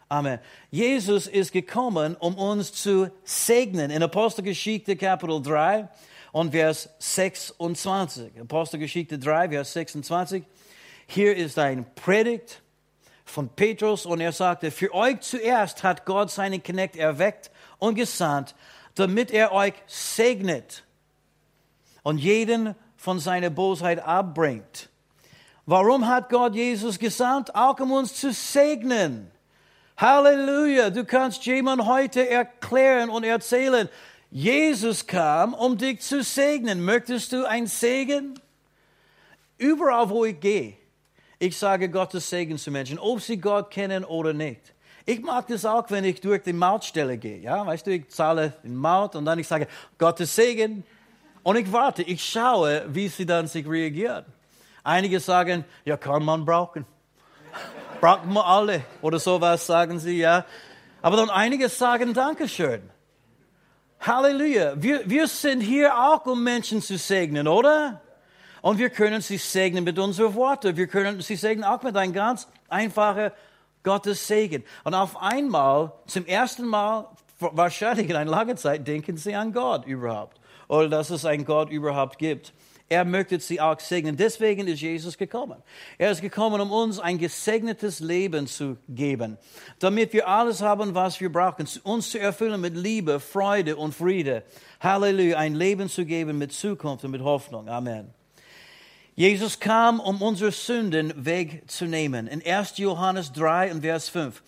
[0.09, 0.39] Amen.
[0.71, 3.91] Jesus ist gekommen, um uns zu segnen.
[3.91, 5.89] In Apostelgeschichte Kapitel 3
[6.33, 8.41] und Vers 26.
[8.41, 10.45] Apostelgeschichte 3, Vers 26.
[11.07, 12.63] Hier ist ein Predigt
[13.25, 18.55] von Petrus und er sagte, für euch zuerst hat Gott seinen Knecht erweckt und gesandt,
[18.95, 20.85] damit er euch segnet
[22.03, 24.91] und jeden von seiner Bosheit abbringt.
[25.67, 27.55] Warum hat Gott Jesus gesandt?
[27.55, 29.31] Auch um uns zu segnen.
[29.97, 33.89] Halleluja, du kannst jemand heute erklären und erzählen,
[34.29, 36.85] Jesus kam, um dich zu segnen.
[36.85, 38.35] Möchtest du ein Segen?
[39.57, 40.77] Überall, wo ich gehe,
[41.39, 44.75] ich sage Gottes Segen zu Menschen, ob sie Gott kennen oder nicht.
[45.07, 47.39] Ich mag das auch, wenn ich durch die Mautstelle gehe.
[47.39, 50.83] Ja, weißt du, ich zahle den Maut und dann ich sage Gottes Segen
[51.45, 54.25] und ich warte, ich schaue, wie sie dann sich reagieren.
[54.83, 56.85] Einige sagen, ja, kann man brauchen
[58.05, 58.85] brauchen wir alle.
[59.01, 60.45] Oder sowas sagen sie, ja.
[61.01, 62.83] Aber dann einige sagen Dankeschön.
[63.99, 64.75] Halleluja.
[64.77, 68.03] Wir, wir sind hier auch, um Menschen zu segnen, oder?
[68.61, 70.77] Und wir können sie segnen mit unseren Worten.
[70.77, 73.31] Wir können sie segnen auch mit einem ganz einfachen
[73.83, 74.65] Gottes Segen.
[74.85, 79.87] Und auf einmal, zum ersten Mal, wahrscheinlich in einer langen Zeit, denken sie an Gott
[79.87, 80.39] überhaupt.
[80.69, 82.53] Oder dass es einen Gott überhaupt gibt.
[82.89, 84.17] Er möchte sie auch segnen.
[84.17, 85.63] Deswegen ist Jesus gekommen.
[85.97, 89.39] Er ist gekommen, um uns ein gesegnetes Leben zu geben,
[89.79, 94.45] damit wir alles haben, was wir brauchen, uns zu erfüllen mit Liebe, Freude und Friede.
[94.81, 97.69] Halleluja, ein Leben zu geben mit Zukunft und mit Hoffnung.
[97.69, 98.13] Amen.
[99.17, 102.27] Jesus kam, um unsere Sünden wegzunehmen.
[102.27, 102.79] In 1.
[102.79, 104.43] Johannes 3 und Vers 5.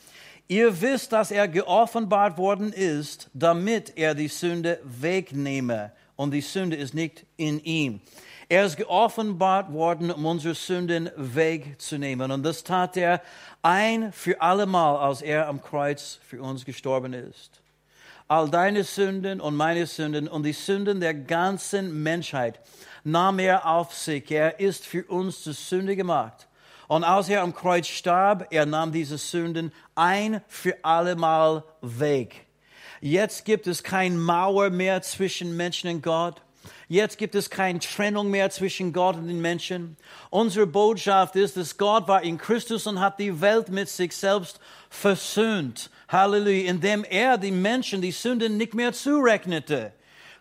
[0.48, 5.92] Ihr wisst, dass er geoffenbart worden ist, damit er die Sünde wegnehme.
[6.16, 8.00] Und die Sünde ist nicht in ihm.
[8.48, 12.30] Er ist geoffenbart worden, um unsere Sünden wegzunehmen.
[12.30, 13.20] Und das tat er
[13.62, 17.60] ein für allemal, als er am Kreuz für uns gestorben ist.
[18.28, 22.60] All deine Sünden und meine Sünden und die Sünden der ganzen Menschheit
[23.02, 24.30] nahm er auf sich.
[24.30, 26.46] Er ist für uns zur Sünde gemacht.
[26.86, 32.46] Und als er am Kreuz starb, er nahm diese Sünden ein für allemal weg.
[33.00, 36.42] Jetzt gibt es keine Mauer mehr zwischen Menschen und Gott.
[36.88, 39.96] Jetzt gibt es keine Trennung mehr zwischen Gott und den Menschen.
[40.30, 44.60] Unsere Botschaft ist, dass Gott war in Christus und hat die Welt mit sich selbst
[44.90, 45.90] versöhnt.
[46.08, 46.70] Halleluja.
[46.70, 49.92] Indem er die Menschen die Sünden nicht mehr zurechnete.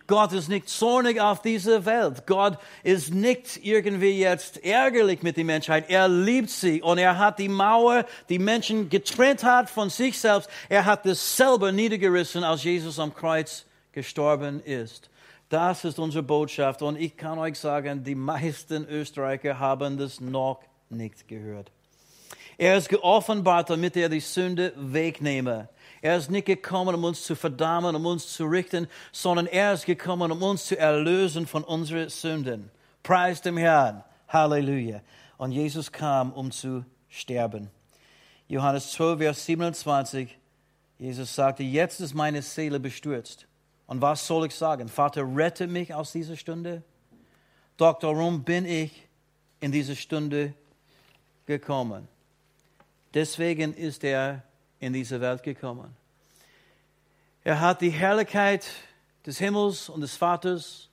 [0.07, 2.27] Gott ist nicht zornig auf diese Welt.
[2.27, 5.89] Gott ist nicht irgendwie jetzt ärgerlich mit der Menschheit.
[5.89, 10.47] Er liebt sie und er hat die Mauer, die Menschen getrennt hat von sich selbst.
[10.69, 15.09] Er hat das selber niedergerissen, als Jesus am Kreuz gestorben ist.
[15.49, 16.81] Das ist unsere Botschaft.
[16.81, 21.71] Und ich kann euch sagen, die meisten Österreicher haben das noch nicht gehört.
[22.57, 25.67] Er ist geoffenbart, damit er die Sünde wegnehme.
[26.01, 29.85] Er ist nicht gekommen, um uns zu verdammen, um uns zu richten, sondern er ist
[29.85, 32.71] gekommen, um uns zu erlösen von unseren Sünden.
[33.03, 34.03] Preis dem Herrn.
[34.29, 35.01] Halleluja.
[35.37, 37.69] Und Jesus kam, um zu sterben.
[38.47, 40.37] Johannes 12, Vers 27.
[40.97, 43.47] Jesus sagte, jetzt ist meine Seele bestürzt.
[43.87, 44.89] Und was soll ich sagen?
[44.89, 46.83] Vater, rette mich aus dieser Stunde.
[47.77, 49.07] Doch darum bin ich
[49.59, 50.53] in diese Stunde
[51.45, 52.07] gekommen.
[53.13, 54.43] Deswegen ist er
[54.79, 55.95] in diese Welt gekommen.
[57.43, 58.65] Er hat die Herrlichkeit
[59.25, 60.89] des Himmels und des Vaters,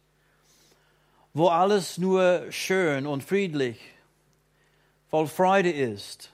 [1.34, 3.80] wo alles nur schön und friedlich,
[5.08, 6.30] voll Freude ist,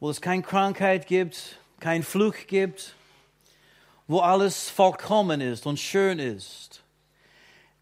[0.00, 2.94] wo es keine Krankheit gibt, kein Fluch gibt,
[4.10, 6.82] wo alles vollkommen ist und schön ist,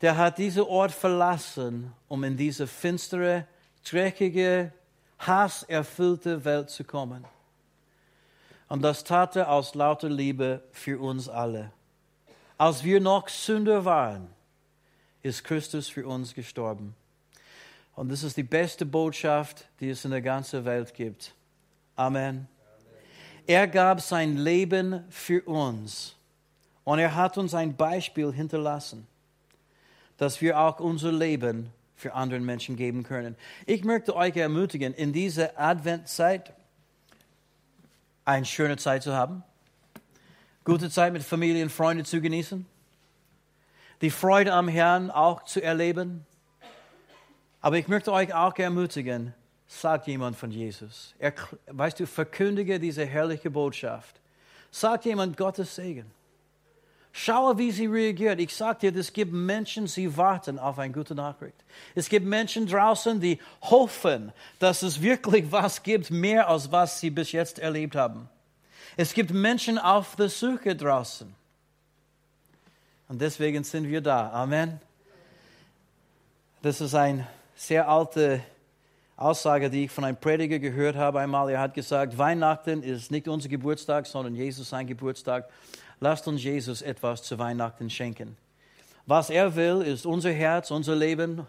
[0.03, 3.47] der hat diesen Ort verlassen, um in diese finstere,
[3.83, 4.71] dreckige,
[5.19, 7.25] hasserfüllte Welt zu kommen.
[8.69, 11.73] Und das tat er aus lauter Liebe für uns alle.
[12.59, 14.29] Als wir noch Sünder waren,
[15.23, 16.95] ist Christus für uns gestorben.
[17.95, 21.33] Und das ist die beste Botschaft, die es in der ganzen Welt gibt.
[21.97, 22.49] Amen.
[23.47, 26.18] Er gab sein Leben für uns
[26.89, 29.07] und er hat uns ein Beispiel hinterlassen,
[30.17, 33.37] dass wir auch unser Leben für andere Menschen geben können.
[33.67, 36.55] Ich möchte euch ermutigen, in dieser Adventzeit
[38.25, 39.45] eine schöne Zeit zu haben,
[40.65, 42.65] gute Zeit mit Familie und Freunden zu genießen,
[44.01, 46.25] die Freude am Herrn auch zu erleben.
[47.61, 49.35] Aber ich möchte euch auch ermutigen,
[49.67, 51.15] sagt jemand von Jesus.
[51.19, 51.35] Er,
[51.67, 54.23] weißt du, verkündige diese herrliche Botschaft.
[54.71, 56.17] Sagt jemand Gottes Segen.
[57.21, 58.39] Schaue, wie sie reagiert.
[58.39, 61.57] Ich sage dir, es gibt Menschen, die warten auf eine gute Nachricht.
[61.97, 67.11] Es gibt Menschen draußen, die hoffen, dass es wirklich was gibt, mehr als was sie
[67.11, 68.29] bis jetzt erlebt haben.
[68.97, 71.35] Es gibt Menschen auf der Suche draußen.
[73.09, 74.31] Und deswegen sind wir da.
[74.31, 74.81] Amen.
[76.63, 78.43] Das ist eine sehr alte
[79.17, 81.51] Aussage, die ich von einem Prediger gehört habe einmal.
[81.51, 85.49] Er hat gesagt, Weihnachten ist nicht unser Geburtstag, sondern Jesus sein Geburtstag.
[86.01, 88.37] Lasst uns Jesus etwas zu Weihnachten schenken.
[89.07, 91.47] Was er will, ist unser Herz, unser Leben,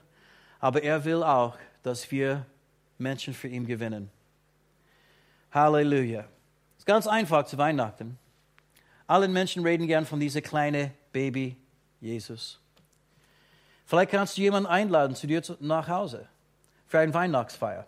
[0.60, 2.46] aber er will auch, dass wir
[2.98, 4.10] Menschen für ihn gewinnen.
[5.52, 6.22] Halleluja.
[6.22, 8.18] Es ist ganz einfach zu Weihnachten.
[9.08, 11.58] Alle Menschen reden gern von diesem kleinen Baby
[12.00, 12.60] Jesus.
[13.86, 16.28] Vielleicht kannst du jemanden einladen zu dir nach Hause
[16.88, 17.88] für eine Weihnachtsfeier.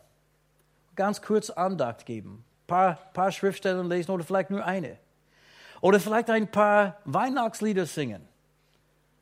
[0.95, 4.97] Ganz kurz Andacht geben, paar, paar Schriftstellen lesen oder vielleicht nur eine.
[5.82, 8.22] Oder vielleicht ein paar Weihnachtslieder singen.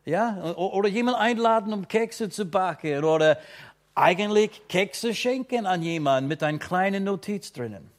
[0.05, 0.53] Ja?
[0.55, 3.03] Oder jemanden einladen, um Kekse zu backen.
[3.03, 3.39] Oder
[3.95, 7.89] eigentlich Kekse schenken an jemanden mit einer kleinen Notiz drinnen.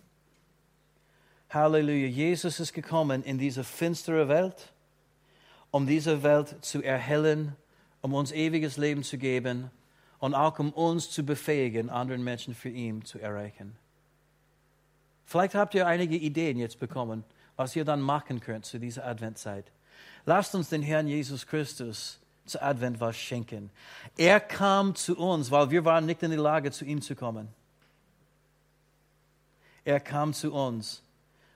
[1.50, 2.06] Halleluja.
[2.06, 4.72] Jesus ist gekommen in diese finstere Welt,
[5.70, 7.56] um diese Welt zu erhellen,
[8.02, 9.70] um uns ewiges Leben zu geben
[10.20, 13.76] und auch um uns zu befähigen, anderen Menschen für ihn zu erreichen.
[15.24, 17.24] Vielleicht habt ihr einige Ideen jetzt bekommen,
[17.60, 19.70] was ihr dann machen könnt zu dieser Adventzeit.
[20.24, 23.68] Lasst uns den Herrn Jesus Christus zu Advent was schenken.
[24.16, 27.48] Er kam zu uns, weil wir waren nicht in der Lage, zu ihm zu kommen.
[29.84, 31.02] Er kam zu uns.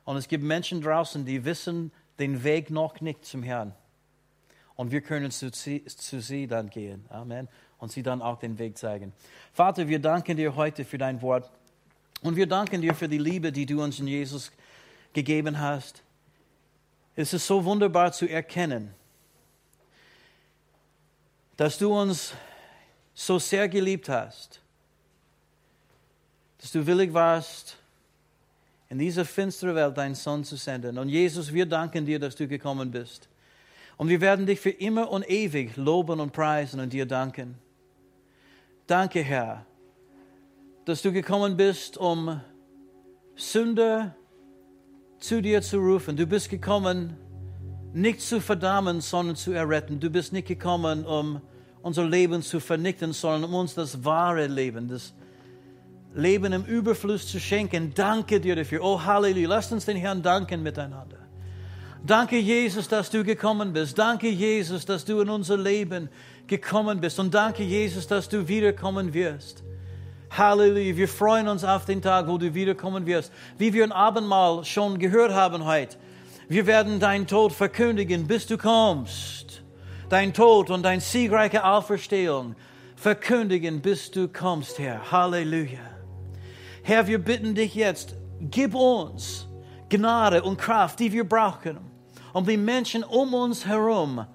[0.04, 3.74] Und es gibt Menschen draußen, die wissen den Weg noch nicht zum Herrn.
[4.76, 7.06] Und wir können zu, zu sie dann gehen.
[7.08, 7.48] Amen
[7.78, 9.14] und sie dann auch den Weg zeigen.
[9.54, 11.50] Vater, wir danken dir heute für dein Wort
[12.20, 14.52] und wir danken dir für die Liebe, die du uns in Jesus
[15.14, 16.02] gegeben hast.
[17.16, 18.92] Es ist so wunderbar zu erkennen,
[21.56, 22.34] dass du uns
[23.14, 24.60] so sehr geliebt hast,
[26.58, 27.78] dass du willig warst,
[28.90, 30.98] in diese finstere Welt deinen Sohn zu senden.
[30.98, 33.28] Und Jesus, wir danken dir, dass du gekommen bist.
[33.96, 37.56] Und wir werden dich für immer und ewig loben und preisen und dir danken.
[38.86, 39.64] Danke, Herr,
[40.84, 42.40] dass du gekommen bist, um
[43.36, 44.14] Sünder
[45.24, 46.16] zu dir zu rufen.
[46.16, 47.16] Du bist gekommen,
[47.94, 49.98] nicht zu verdammen, sondern zu erretten.
[49.98, 51.40] Du bist nicht gekommen, um
[51.80, 55.14] unser Leben zu vernichten, sondern um uns das wahre Leben, das
[56.14, 57.92] Leben im Überfluss zu schenken.
[57.94, 58.82] Danke dir dafür.
[58.82, 59.48] Oh, Halleluja.
[59.48, 61.18] Lasst uns den Herrn danken miteinander.
[62.04, 63.98] Danke, Jesus, dass du gekommen bist.
[63.98, 66.10] Danke, Jesus, dass du in unser Leben
[66.46, 67.18] gekommen bist.
[67.18, 69.64] Und danke, Jesus, dass du wiederkommen wirst.
[70.36, 70.96] Halleluja.
[70.96, 73.32] Wir freuen uns auf den Tag, wo du wiederkommen wirst.
[73.58, 75.96] Wie wir im Abendmahl schon gehört haben heute.
[76.48, 79.62] Wir werden deinen Tod verkündigen, bis du kommst.
[80.08, 82.54] Dein Tod und dein siegreiche Auferstehung
[82.96, 85.10] verkündigen, bis du kommst, Herr.
[85.10, 85.80] Halleluja.
[86.82, 89.46] Herr, wir bitten dich jetzt, gib uns
[89.88, 91.78] Gnade und Kraft, die wir brauchen
[92.34, 94.26] um den Menschen um uns herum,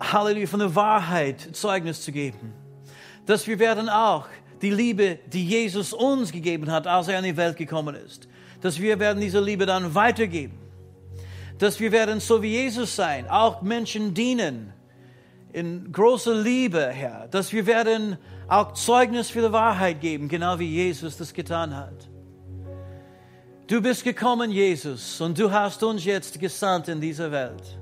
[0.00, 2.52] Halleluja, von der Wahrheit Zeugnis zu geben.
[3.26, 4.26] Dass wir werden auch
[4.62, 8.28] die Liebe, die Jesus uns gegeben hat, als er in die Welt gekommen ist,
[8.60, 10.58] dass wir werden diese Liebe dann weitergeben.
[11.58, 14.72] Dass wir werden so wie Jesus sein, auch Menschen dienen
[15.52, 17.28] in großer Liebe, Herr.
[17.28, 22.08] Dass wir werden auch Zeugnis für die Wahrheit geben, genau wie Jesus das getan hat.
[23.66, 27.78] Du bist gekommen, Jesus, und du hast uns jetzt gesandt in diese Welt.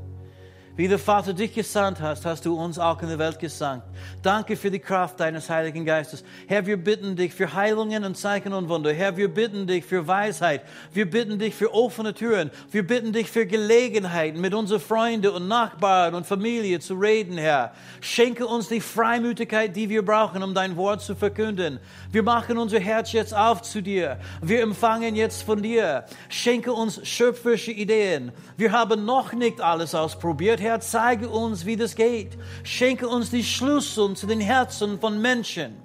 [0.77, 3.85] Wie der Vater dich gesandt hast, hast du uns auch in die Welt gesandt.
[4.23, 6.25] Danke für die Kraft deines Heiligen Geistes.
[6.49, 8.93] Herr, wir bitten dich für Heilungen und Zeichen und Wunder.
[8.93, 10.63] Herr, wir bitten dich für Weisheit.
[10.93, 12.51] Wir bitten dich für offene Türen.
[12.73, 17.73] Wir bitten dich für Gelegenheiten, mit unseren Freunden und Nachbarn und Familie zu reden, Herr.
[18.01, 21.79] Schenke uns die Freimütigkeit, die wir brauchen, um dein Wort zu verkünden.
[22.11, 24.19] Wir machen unser Herz jetzt auf zu dir.
[24.43, 26.05] Wir empfangen jetzt von dir.
[26.29, 28.33] Schenke uns schöpferische Ideen.
[28.57, 30.64] Wir haben noch nicht alles ausprobiert.
[30.65, 32.39] Herr, zeige uns, wie das geht.
[32.63, 35.77] Schenke uns die Schlüssel zu den Herzen von Menschen.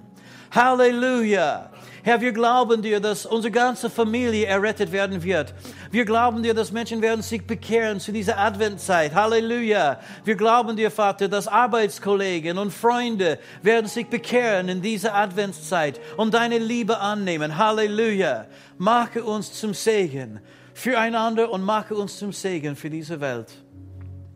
[0.52, 1.70] Halleluja.
[2.02, 5.54] Herr, wir glauben dir, dass unsere ganze Familie errettet werden wird.
[5.92, 9.14] Wir glauben dir, dass Menschen werden sich bekehren zu dieser Adventzeit.
[9.14, 10.00] Halleluja.
[10.24, 16.34] Wir glauben dir, Vater, dass Arbeitskollegen und Freunde werden sich bekehren in dieser Adventszeit und
[16.34, 17.58] deine Liebe annehmen.
[17.58, 18.46] Halleluja.
[18.78, 20.40] Mache uns zum Segen
[20.74, 23.50] füreinander und mache uns zum Segen für diese Welt.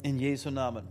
[0.03, 0.87] In Jesu Namen.